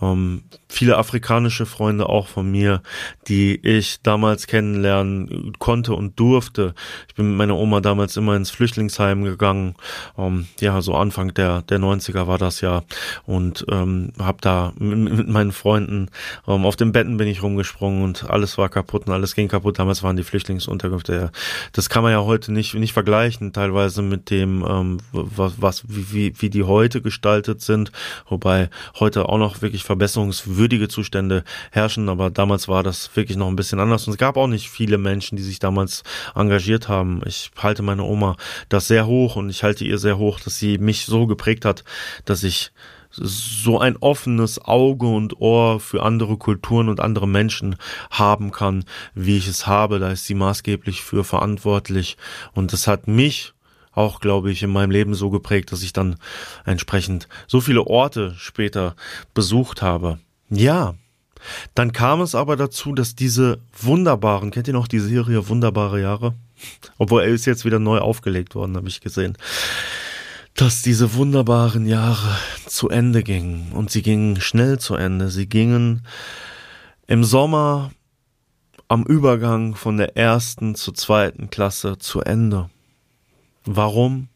Ähm, 0.00 0.44
viele 0.68 0.98
afrikanische 0.98 1.66
Freunde 1.66 1.97
auch 2.06 2.28
von 2.28 2.50
mir, 2.50 2.82
die 3.28 3.56
ich 3.56 4.02
damals 4.02 4.46
kennenlernen 4.46 5.52
konnte 5.58 5.94
und 5.94 6.18
durfte. 6.18 6.74
Ich 7.08 7.14
bin 7.14 7.28
mit 7.28 7.38
meiner 7.38 7.56
Oma 7.56 7.80
damals 7.80 8.16
immer 8.16 8.36
ins 8.36 8.50
Flüchtlingsheim 8.50 9.24
gegangen. 9.24 9.74
Ähm, 10.16 10.46
ja, 10.60 10.80
so 10.80 10.94
Anfang 10.94 11.34
der, 11.34 11.62
der 11.62 11.78
90er 11.78 12.26
war 12.26 12.38
das 12.38 12.60
ja. 12.60 12.82
Und 13.26 13.64
ähm, 13.70 14.12
habe 14.18 14.38
da 14.40 14.72
mit, 14.78 14.98
mit, 14.98 15.28
meinen 15.28 15.52
Freunden 15.52 16.10
ähm, 16.46 16.64
auf 16.64 16.76
den 16.76 16.92
Betten 16.92 17.16
bin 17.16 17.28
ich 17.28 17.42
rumgesprungen 17.42 18.02
und 18.02 18.30
alles 18.30 18.58
war 18.58 18.68
kaputt 18.68 19.06
und 19.06 19.12
alles 19.12 19.34
ging 19.34 19.48
kaputt. 19.48 19.78
Damals 19.78 20.02
waren 20.02 20.16
die 20.16 20.24
Flüchtlingsunterkünfte. 20.24 21.30
Das 21.72 21.88
kann 21.88 22.02
man 22.02 22.12
ja 22.12 22.22
heute 22.22 22.52
nicht, 22.52 22.74
nicht 22.74 22.92
vergleichen, 22.92 23.52
teilweise 23.52 24.02
mit 24.02 24.30
dem, 24.30 24.64
ähm, 24.68 24.98
was, 25.12 25.60
was 25.60 25.82
wie, 25.88 26.32
wie 26.40 26.50
die 26.50 26.64
heute 26.64 27.02
gestaltet 27.02 27.60
sind. 27.60 27.92
Wobei 28.28 28.70
heute 28.98 29.28
auch 29.28 29.38
noch 29.38 29.62
wirklich 29.62 29.84
verbesserungswürdige 29.84 30.88
Zustände 30.88 31.44
herrschen. 31.70 31.87
Aber 32.10 32.28
damals 32.30 32.68
war 32.68 32.82
das 32.82 33.10
wirklich 33.16 33.38
noch 33.38 33.48
ein 33.48 33.56
bisschen 33.56 33.80
anders. 33.80 34.06
Und 34.06 34.12
es 34.12 34.18
gab 34.18 34.36
auch 34.36 34.46
nicht 34.46 34.68
viele 34.68 34.98
Menschen, 34.98 35.36
die 35.36 35.42
sich 35.42 35.58
damals 35.58 36.02
engagiert 36.34 36.88
haben. 36.88 37.22
Ich 37.24 37.50
halte 37.56 37.78
halte 37.78 37.82
meine 37.82 38.02
Oma 38.02 38.36
das 38.68 38.88
sehr 38.88 39.06
hoch 39.06 39.36
und 39.36 39.50
ich 39.50 39.62
halte 39.62 39.84
ihr 39.84 39.98
sehr 39.98 40.18
hoch, 40.18 40.40
dass 40.40 40.58
sie 40.58 40.78
mich 40.78 41.04
so 41.04 41.26
geprägt 41.26 41.64
hat, 41.64 41.84
dass 42.24 42.42
ich 42.42 42.72
so 43.10 43.78
ein 43.78 43.96
offenes 43.96 44.62
Auge 44.62 45.06
und 45.06 45.40
Ohr 45.40 45.80
für 45.80 46.02
andere 46.02 46.36
Kulturen 46.36 46.88
und 46.88 47.00
andere 47.00 47.26
Menschen 47.26 47.76
haben 48.10 48.50
kann, 48.50 48.84
wie 49.14 49.38
ich 49.38 49.46
es 49.46 49.66
habe. 49.66 49.98
Da 49.98 50.10
ist 50.10 50.26
sie 50.26 50.34
maßgeblich 50.34 51.02
für 51.02 51.24
verantwortlich. 51.24 52.16
Und 52.52 52.72
das 52.72 52.86
hat 52.86 53.06
mich 53.06 53.54
auch, 53.92 54.20
glaube 54.20 54.50
ich, 54.50 54.62
in 54.62 54.70
meinem 54.70 54.90
Leben 54.90 55.14
so 55.14 55.30
geprägt, 55.30 55.72
dass 55.72 55.82
ich 55.82 55.92
dann 55.92 56.16
entsprechend 56.64 57.28
so 57.46 57.60
viele 57.60 57.86
Orte 57.86 58.34
später 58.36 58.94
besucht 59.34 59.82
habe. 59.82 60.18
Ja, 60.50 60.94
Dann 61.74 61.92
kam 61.92 62.20
es 62.20 62.34
aber 62.34 62.56
dazu, 62.56 62.92
dass 62.92 63.14
diese 63.14 63.60
wunderbaren, 63.80 64.50
kennt 64.50 64.68
ihr 64.68 64.74
noch 64.74 64.88
die 64.88 64.98
Serie 64.98 65.48
Wunderbare 65.48 66.00
Jahre? 66.00 66.34
Obwohl 66.98 67.22
er 67.22 67.28
ist 67.28 67.46
jetzt 67.46 67.64
wieder 67.64 67.78
neu 67.78 67.98
aufgelegt 67.98 68.54
worden, 68.54 68.76
habe 68.76 68.88
ich 68.88 69.00
gesehen. 69.00 69.36
Dass 70.54 70.82
diese 70.82 71.14
wunderbaren 71.14 71.86
Jahre 71.86 72.36
zu 72.66 72.88
Ende 72.88 73.22
gingen. 73.22 73.72
Und 73.72 73.90
sie 73.90 74.02
gingen 74.02 74.40
schnell 74.40 74.78
zu 74.78 74.94
Ende. 74.94 75.28
Sie 75.30 75.48
gingen 75.48 76.06
im 77.06 77.22
Sommer 77.22 77.92
am 78.88 79.04
Übergang 79.04 79.74
von 79.74 79.98
der 79.98 80.16
ersten 80.16 80.74
zur 80.74 80.94
zweiten 80.94 81.50
Klasse 81.50 81.98
zu 81.98 82.22
Ende. 82.22 82.70
Warum? 83.64 84.28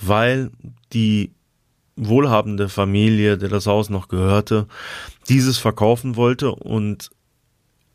Weil 0.00 0.50
die 0.92 1.32
wohlhabende 1.96 2.68
Familie, 2.68 3.36
der 3.38 3.48
das 3.48 3.66
Haus 3.66 3.90
noch 3.90 4.08
gehörte, 4.08 4.66
dieses 5.28 5.58
verkaufen 5.58 6.16
wollte 6.16 6.52
und 6.52 7.10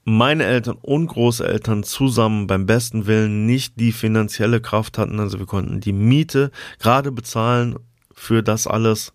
meine 0.03 0.45
Eltern 0.45 0.77
und 0.81 1.07
Großeltern 1.07 1.83
zusammen 1.83 2.47
beim 2.47 2.65
besten 2.65 3.07
Willen 3.07 3.45
nicht 3.45 3.73
die 3.77 3.91
finanzielle 3.91 4.61
Kraft 4.61 4.97
hatten. 4.97 5.19
Also 5.19 5.37
wir 5.37 5.45
konnten 5.45 5.81
die 5.81 5.91
Miete 5.91 6.51
gerade 6.79 7.11
bezahlen 7.11 7.75
für 8.13 8.41
das 8.41 8.67
alles, 8.67 9.13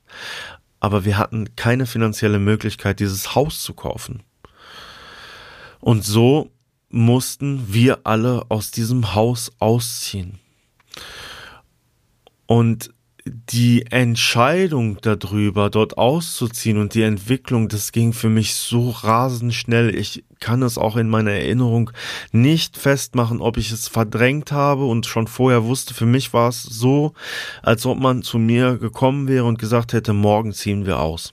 aber 0.81 1.07
wir 1.07 1.17
hatten 1.17 1.57
keine 1.57 1.87
finanzielle 1.87 2.39
Möglichkeit, 2.39 3.01
dieses 3.01 3.35
Haus 3.35 3.63
zu 3.63 3.73
kaufen. 3.73 4.23
Und 5.81 6.05
so 6.05 6.51
mussten 6.91 7.73
wir 7.73 8.01
alle 8.05 8.45
aus 8.51 8.71
diesem 8.71 9.15
Haus 9.15 9.51
ausziehen. 9.59 10.39
Und 12.47 12.93
die 13.25 13.87
Entscheidung 13.91 14.99
darüber, 15.01 15.71
dort 15.71 15.97
auszuziehen 15.97 16.79
und 16.79 16.95
die 16.95 17.03
Entwicklung, 17.03 17.69
das 17.69 17.93
ging 17.93 18.13
für 18.13 18.29
mich 18.29 18.55
so 18.55 18.91
rasend 18.91 19.55
schnell. 19.55 19.95
Ich 19.95 20.25
kann 20.41 20.63
es 20.63 20.77
auch 20.77 20.97
in 20.97 21.09
meiner 21.09 21.31
Erinnerung 21.31 21.91
nicht 22.33 22.77
festmachen, 22.77 23.41
ob 23.41 23.59
ich 23.59 23.71
es 23.71 23.87
verdrängt 23.87 24.51
habe 24.51 24.85
und 24.85 25.07
schon 25.07 25.29
vorher 25.29 25.65
wusste. 25.65 25.95
Für 25.95 26.07
mich 26.07 26.33
war 26.33 26.49
es 26.49 26.63
so, 26.63 27.13
als 27.63 27.87
ob 27.87 27.99
man 27.99 28.23
zu 28.23 28.39
mir 28.39 28.77
gekommen 28.79 29.29
wäre 29.29 29.45
und 29.45 29.59
gesagt 29.59 29.93
hätte, 29.93 30.13
morgen 30.13 30.53
ziehen 30.53 30.85
wir 30.85 30.99
aus. 30.99 31.33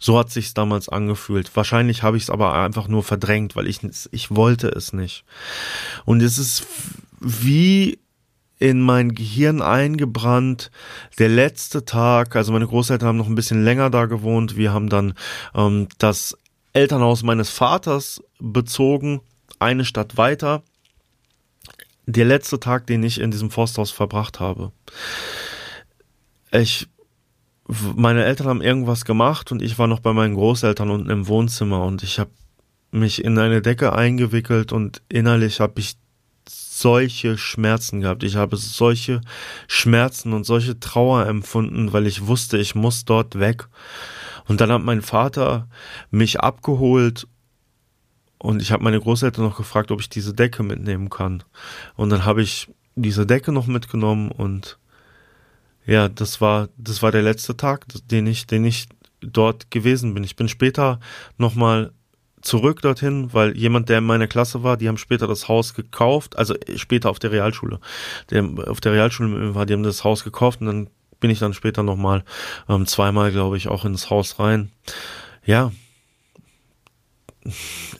So 0.00 0.18
hat 0.18 0.30
sich's 0.30 0.52
damals 0.52 0.88
angefühlt. 0.88 1.54
Wahrscheinlich 1.54 2.02
habe 2.02 2.16
ich 2.16 2.24
es 2.24 2.30
aber 2.30 2.54
einfach 2.54 2.88
nur 2.88 3.04
verdrängt, 3.04 3.54
weil 3.54 3.68
ich 3.68 3.78
ich 4.10 4.34
wollte 4.34 4.66
es 4.66 4.92
nicht. 4.92 5.24
Und 6.04 6.22
es 6.22 6.38
ist 6.38 6.66
wie 7.20 8.00
in 8.62 8.80
mein 8.80 9.12
Gehirn 9.12 9.60
eingebrannt. 9.60 10.70
Der 11.18 11.28
letzte 11.28 11.84
Tag, 11.84 12.36
also 12.36 12.52
meine 12.52 12.68
Großeltern 12.68 13.08
haben 13.08 13.16
noch 13.16 13.26
ein 13.26 13.34
bisschen 13.34 13.64
länger 13.64 13.90
da 13.90 14.06
gewohnt. 14.06 14.56
Wir 14.56 14.72
haben 14.72 14.88
dann 14.88 15.14
ähm, 15.52 15.88
das 15.98 16.38
Elternhaus 16.72 17.24
meines 17.24 17.50
Vaters 17.50 18.22
bezogen, 18.38 19.20
eine 19.58 19.84
Stadt 19.84 20.16
weiter. 20.16 20.62
Der 22.06 22.24
letzte 22.24 22.60
Tag, 22.60 22.86
den 22.86 23.02
ich 23.02 23.20
in 23.20 23.32
diesem 23.32 23.50
Forsthaus 23.50 23.90
verbracht 23.90 24.38
habe. 24.38 24.70
Ich 26.52 26.86
meine 27.66 28.24
Eltern 28.24 28.46
haben 28.46 28.62
irgendwas 28.62 29.04
gemacht 29.04 29.50
und 29.50 29.60
ich 29.60 29.76
war 29.78 29.88
noch 29.88 30.00
bei 30.00 30.12
meinen 30.12 30.34
Großeltern 30.34 30.90
unten 30.90 31.10
im 31.10 31.26
Wohnzimmer 31.26 31.84
und 31.84 32.04
ich 32.04 32.20
habe 32.20 32.30
mich 32.92 33.24
in 33.24 33.38
eine 33.38 33.60
Decke 33.60 33.92
eingewickelt 33.92 34.72
und 34.72 35.02
innerlich 35.08 35.58
habe 35.58 35.80
ich 35.80 35.96
solche 36.78 37.36
Schmerzen 37.36 38.00
gehabt. 38.00 38.22
Ich 38.22 38.36
habe 38.36 38.56
solche 38.56 39.20
Schmerzen 39.68 40.32
und 40.32 40.44
solche 40.44 40.80
Trauer 40.80 41.26
empfunden, 41.26 41.92
weil 41.92 42.06
ich 42.06 42.26
wusste, 42.26 42.56
ich 42.58 42.74
muss 42.74 43.04
dort 43.04 43.38
weg. 43.38 43.68
Und 44.48 44.60
dann 44.60 44.72
hat 44.72 44.82
mein 44.82 45.02
Vater 45.02 45.68
mich 46.10 46.40
abgeholt 46.40 47.26
und 48.38 48.62
ich 48.62 48.72
habe 48.72 48.82
meine 48.82 49.00
Großeltern 49.00 49.44
noch 49.44 49.56
gefragt, 49.56 49.90
ob 49.90 50.00
ich 50.00 50.08
diese 50.08 50.34
Decke 50.34 50.62
mitnehmen 50.62 51.10
kann. 51.10 51.44
Und 51.94 52.10
dann 52.10 52.24
habe 52.24 52.42
ich 52.42 52.68
diese 52.96 53.26
Decke 53.26 53.52
noch 53.52 53.66
mitgenommen 53.66 54.30
und 54.30 54.78
ja, 55.84 56.08
das 56.08 56.40
war 56.40 56.68
das 56.76 57.02
war 57.02 57.12
der 57.12 57.22
letzte 57.22 57.56
Tag, 57.56 57.86
den 58.10 58.26
ich 58.26 58.46
den 58.46 58.64
ich 58.64 58.88
dort 59.20 59.70
gewesen 59.70 60.14
bin. 60.14 60.24
Ich 60.24 60.36
bin 60.36 60.48
später 60.48 61.00
nochmal 61.36 61.92
zurück 62.42 62.82
dorthin, 62.82 63.32
weil 63.32 63.56
jemand, 63.56 63.88
der 63.88 63.98
in 63.98 64.04
meiner 64.04 64.26
Klasse 64.26 64.62
war, 64.62 64.76
die 64.76 64.88
haben 64.88 64.98
später 64.98 65.26
das 65.26 65.48
Haus 65.48 65.74
gekauft, 65.74 66.36
also 66.36 66.54
später 66.76 67.10
auf 67.10 67.18
der 67.18 67.32
Realschule, 67.32 67.80
der 68.30 68.44
auf 68.66 68.80
der 68.80 68.92
Realschule 68.92 69.54
war, 69.54 69.66
die 69.66 69.72
haben 69.72 69.82
das 69.82 70.04
Haus 70.04 70.24
gekauft 70.24 70.60
und 70.60 70.66
dann 70.66 70.90
bin 71.20 71.30
ich 71.30 71.38
dann 71.38 71.54
später 71.54 71.82
nochmal 71.82 72.24
ähm, 72.68 72.86
zweimal, 72.86 73.30
glaube 73.30 73.56
ich, 73.56 73.68
auch 73.68 73.84
ins 73.84 74.10
Haus 74.10 74.38
rein. 74.38 74.72
Ja, 75.44 75.72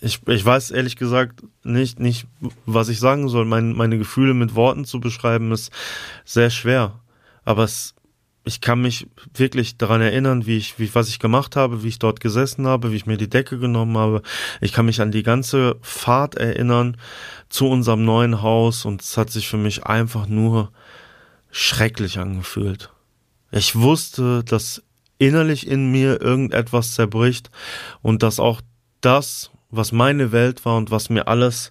ich, 0.01 0.21
ich 0.27 0.45
weiß 0.45 0.71
ehrlich 0.71 0.97
gesagt 0.97 1.43
nicht, 1.65 1.99
nicht, 1.99 2.27
was 2.67 2.89
ich 2.89 3.01
sagen 3.01 3.29
soll. 3.29 3.45
Mein, 3.45 3.73
meine 3.73 3.99
Gefühle 3.99 4.35
mit 4.35 4.55
Worten 4.55 4.85
zu 4.85 5.01
beschreiben 5.01 5.51
ist 5.53 5.73
sehr 6.25 6.51
schwer. 6.51 7.01
Aber 7.45 7.65
es 7.65 7.95
ich 8.45 8.61
kann 8.61 8.81
mich 8.81 9.07
wirklich 9.35 9.77
daran 9.77 10.01
erinnern, 10.01 10.47
wie 10.47 10.57
ich, 10.57 10.79
wie, 10.79 10.93
was 10.95 11.09
ich 11.09 11.21
gemacht 11.21 11.55
habe, 11.55 11.83
wie 11.83 11.89
ich 11.89 11.99
dort 11.99 12.21
gesessen 12.21 12.67
habe, 12.67 12.91
wie 12.91 12.97
ich 12.97 13.07
mir 13.07 13.17
die 13.17 13.31
Decke 13.31 13.59
genommen 13.59 13.97
habe. 13.97 14.23
Ich 14.61 14.73
kann 14.73 14.87
mich 14.87 15.01
an 15.01 15.13
die 15.13 15.23
ganze 15.23 15.77
Fahrt 15.81 16.35
erinnern 16.35 16.97
zu 17.49 17.69
unserem 17.69 18.05
neuen 18.05 18.43
Haus 18.43 18.85
und 18.85 19.03
es 19.03 19.17
hat 19.17 19.31
sich 19.31 19.49
für 19.49 19.59
mich 19.59 19.85
einfach 19.85 20.27
nur 20.27 20.73
schrecklich 21.51 22.19
angefühlt. 22.19 22.91
Ich 23.53 23.77
wusste, 23.77 24.43
dass 24.43 24.83
innerlich 25.19 25.67
in 25.69 25.93
mir 25.93 26.21
irgendetwas 26.21 26.95
zerbricht 26.95 27.51
und 28.01 28.25
dass 28.25 28.41
auch 28.41 28.61
das, 29.01 29.51
was 29.71 29.93
meine 29.93 30.33
Welt 30.33 30.65
war 30.65 30.77
und 30.77 30.91
was 30.91 31.11
mir 31.11 31.29
alles 31.29 31.71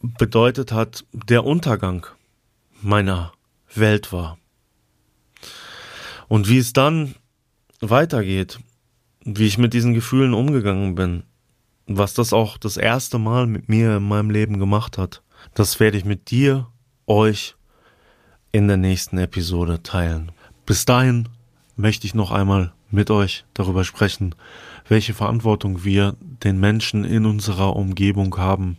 bedeutet 0.00 0.72
hat, 0.72 1.04
der 1.12 1.44
Untergang 1.44 2.06
meiner 2.82 3.32
Welt 3.74 4.12
war. 4.12 4.38
Und 6.28 6.48
wie 6.48 6.58
es 6.58 6.72
dann 6.72 7.14
weitergeht, 7.80 8.60
wie 9.24 9.46
ich 9.46 9.58
mit 9.58 9.72
diesen 9.72 9.94
Gefühlen 9.94 10.34
umgegangen 10.34 10.94
bin, 10.94 11.22
was 11.86 12.14
das 12.14 12.32
auch 12.32 12.56
das 12.56 12.76
erste 12.76 13.18
Mal 13.18 13.46
mit 13.46 13.68
mir 13.68 13.96
in 13.96 14.08
meinem 14.08 14.30
Leben 14.30 14.58
gemacht 14.58 14.98
hat, 14.98 15.22
das 15.54 15.80
werde 15.80 15.98
ich 15.98 16.04
mit 16.04 16.30
dir, 16.30 16.66
euch 17.06 17.56
in 18.52 18.68
der 18.68 18.76
nächsten 18.76 19.18
Episode 19.18 19.82
teilen. 19.82 20.32
Bis 20.64 20.84
dahin 20.84 21.28
möchte 21.76 22.06
ich 22.06 22.14
noch 22.14 22.30
einmal 22.30 22.72
mit 22.90 23.10
euch 23.10 23.44
darüber 23.52 23.84
sprechen, 23.84 24.34
welche 24.88 25.14
Verantwortung 25.14 25.84
wir 25.84 26.16
den 26.20 26.58
Menschen 26.60 27.04
in 27.04 27.26
unserer 27.26 27.76
Umgebung 27.76 28.36
haben, 28.36 28.78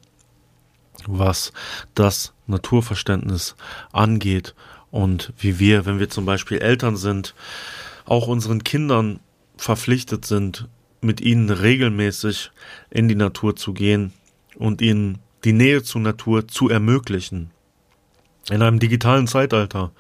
was 1.06 1.52
das 1.94 2.34
Naturverständnis 2.48 3.56
angeht 3.92 4.56
und 4.96 5.34
wie 5.38 5.60
wir, 5.60 5.86
wenn 5.86 6.00
wir 6.00 6.10
zum 6.10 6.26
Beispiel 6.26 6.60
Eltern 6.60 6.96
sind, 6.96 7.36
auch 8.06 8.28
unseren 8.28 8.64
Kindern 8.64 9.20
verpflichtet 9.58 10.24
sind, 10.24 10.70
mit 11.02 11.20
ihnen 11.20 11.50
regelmäßig 11.50 12.52
in 12.92 13.10
die 13.10 13.16
Natur 13.16 13.58
zu 13.58 13.74
gehen 13.74 14.14
und 14.56 14.82
ihnen 14.82 15.18
die 15.44 15.52
Nähe 15.52 15.84
zur 15.84 16.00
Natur 16.00 16.48
zu 16.48 16.70
ermöglichen. 16.70 17.52
In 18.50 18.62
einem 18.62 18.80
digitalen 18.80 19.28
Zeitalter, 19.28 19.92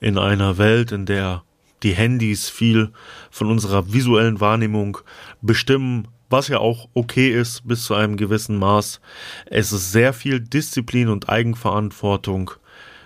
in 0.00 0.16
einer 0.16 0.56
Welt, 0.56 0.92
in 0.92 1.04
der 1.04 1.42
die 1.82 1.92
Handys 1.92 2.48
viel 2.48 2.90
von 3.30 3.48
unserer 3.48 3.92
visuellen 3.92 4.40
Wahrnehmung 4.40 4.96
bestimmen, 5.42 6.08
was 6.30 6.48
ja 6.48 6.56
auch 6.56 6.88
okay 6.94 7.38
ist 7.38 7.68
bis 7.68 7.84
zu 7.84 7.94
einem 7.94 8.16
gewissen 8.16 8.56
Maß. 8.56 9.02
Es 9.44 9.72
ist 9.72 9.92
sehr 9.92 10.14
viel 10.14 10.40
Disziplin 10.40 11.08
und 11.10 11.28
Eigenverantwortung, 11.28 12.52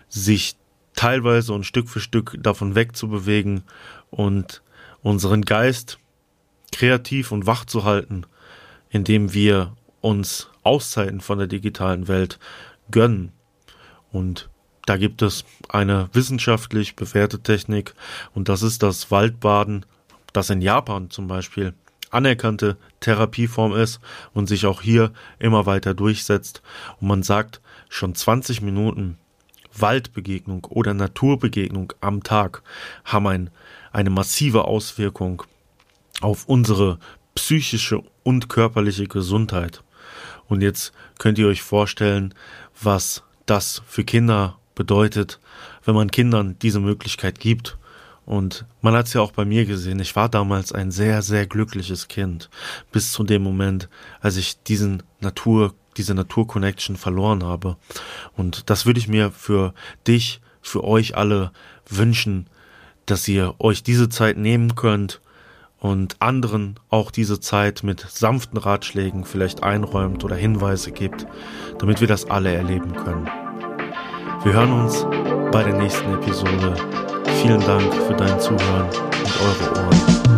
sich 0.08 0.54
teilweise 0.96 1.52
und 1.52 1.64
Stück 1.64 1.88
für 1.88 2.00
Stück 2.00 2.36
davon 2.40 2.74
wegzubewegen 2.74 3.62
und 4.10 4.62
unseren 5.02 5.42
Geist 5.42 5.98
kreativ 6.72 7.30
und 7.30 7.46
wach 7.46 7.64
zu 7.64 7.84
halten, 7.84 8.24
indem 8.90 9.32
wir 9.32 9.76
uns 10.00 10.48
Auszeiten 10.62 11.20
von 11.20 11.38
der 11.38 11.46
digitalen 11.46 12.08
Welt 12.08 12.38
gönnen. 12.90 13.32
Und 14.10 14.48
da 14.86 14.96
gibt 14.96 15.22
es 15.22 15.44
eine 15.68 16.08
wissenschaftlich 16.12 16.96
bewährte 16.96 17.40
Technik 17.40 17.94
und 18.34 18.48
das 18.48 18.62
ist 18.62 18.82
das 18.82 19.10
Waldbaden, 19.10 19.84
das 20.32 20.50
in 20.50 20.60
Japan 20.60 21.10
zum 21.10 21.28
Beispiel 21.28 21.74
anerkannte 22.10 22.76
Therapieform 23.00 23.74
ist 23.74 24.00
und 24.32 24.46
sich 24.46 24.66
auch 24.66 24.80
hier 24.80 25.12
immer 25.38 25.66
weiter 25.66 25.92
durchsetzt. 25.94 26.62
Und 27.00 27.08
man 27.08 27.22
sagt, 27.22 27.60
schon 27.88 28.14
20 28.14 28.62
Minuten 28.62 29.18
Waldbegegnung 29.80 30.64
oder 30.64 30.94
Naturbegegnung 30.94 31.92
am 32.00 32.22
Tag 32.22 32.62
haben 33.04 33.26
ein, 33.26 33.50
eine 33.92 34.10
massive 34.10 34.64
Auswirkung 34.64 35.42
auf 36.20 36.46
unsere 36.46 36.98
psychische 37.34 38.02
und 38.22 38.48
körperliche 38.48 39.06
Gesundheit. 39.06 39.82
Und 40.48 40.62
jetzt 40.62 40.92
könnt 41.18 41.38
ihr 41.38 41.48
euch 41.48 41.62
vorstellen, 41.62 42.34
was 42.80 43.22
das 43.46 43.82
für 43.86 44.04
Kinder 44.04 44.58
bedeutet, 44.74 45.40
wenn 45.84 45.94
man 45.94 46.10
Kindern 46.10 46.56
diese 46.60 46.80
Möglichkeit 46.80 47.40
gibt 47.40 47.78
Und 48.26 48.64
man 48.82 48.94
hat 48.94 49.06
es 49.06 49.12
ja 49.12 49.20
auch 49.20 49.30
bei 49.30 49.44
mir 49.44 49.64
gesehen. 49.64 50.00
Ich 50.00 50.16
war 50.16 50.28
damals 50.28 50.72
ein 50.72 50.90
sehr, 50.90 51.22
sehr 51.22 51.46
glückliches 51.46 52.08
Kind. 52.08 52.50
Bis 52.90 53.12
zu 53.12 53.22
dem 53.22 53.42
Moment, 53.42 53.88
als 54.20 54.36
ich 54.36 54.60
diesen 54.64 55.04
Natur, 55.20 55.74
diese 55.96 56.14
Natur-Connection 56.14 56.96
verloren 56.96 57.44
habe. 57.44 57.76
Und 58.36 58.70
das 58.70 58.86
würde 58.86 59.00
ich 59.00 59.08
mir 59.08 59.30
für 59.30 59.74
dich, 60.06 60.40
für 60.60 60.84
euch 60.84 61.16
alle 61.16 61.52
wünschen, 61.88 62.48
dass 63.06 63.26
ihr 63.28 63.54
euch 63.58 63.82
diese 63.82 64.08
Zeit 64.08 64.36
nehmen 64.36 64.74
könnt 64.74 65.20
und 65.78 66.20
anderen 66.20 66.80
auch 66.90 67.10
diese 67.10 67.40
Zeit 67.40 67.82
mit 67.82 68.00
sanften 68.00 68.58
Ratschlägen 68.58 69.24
vielleicht 69.24 69.62
einräumt 69.62 70.24
oder 70.24 70.36
Hinweise 70.36 70.90
gibt, 70.90 71.26
damit 71.78 72.00
wir 72.00 72.08
das 72.08 72.28
alle 72.28 72.52
erleben 72.52 72.94
können. 72.94 73.26
Wir 74.42 74.52
hören 74.52 74.72
uns 74.72 75.06
bei 75.52 75.62
der 75.62 75.74
nächsten 75.74 76.12
Episode. 76.14 76.74
Vielen 77.42 77.60
Dank 77.60 77.94
für 77.94 78.14
dein 78.14 78.40
Zuhören 78.40 78.88
und 78.88 79.40
eure 79.40 79.86
Ohren. 79.86 80.35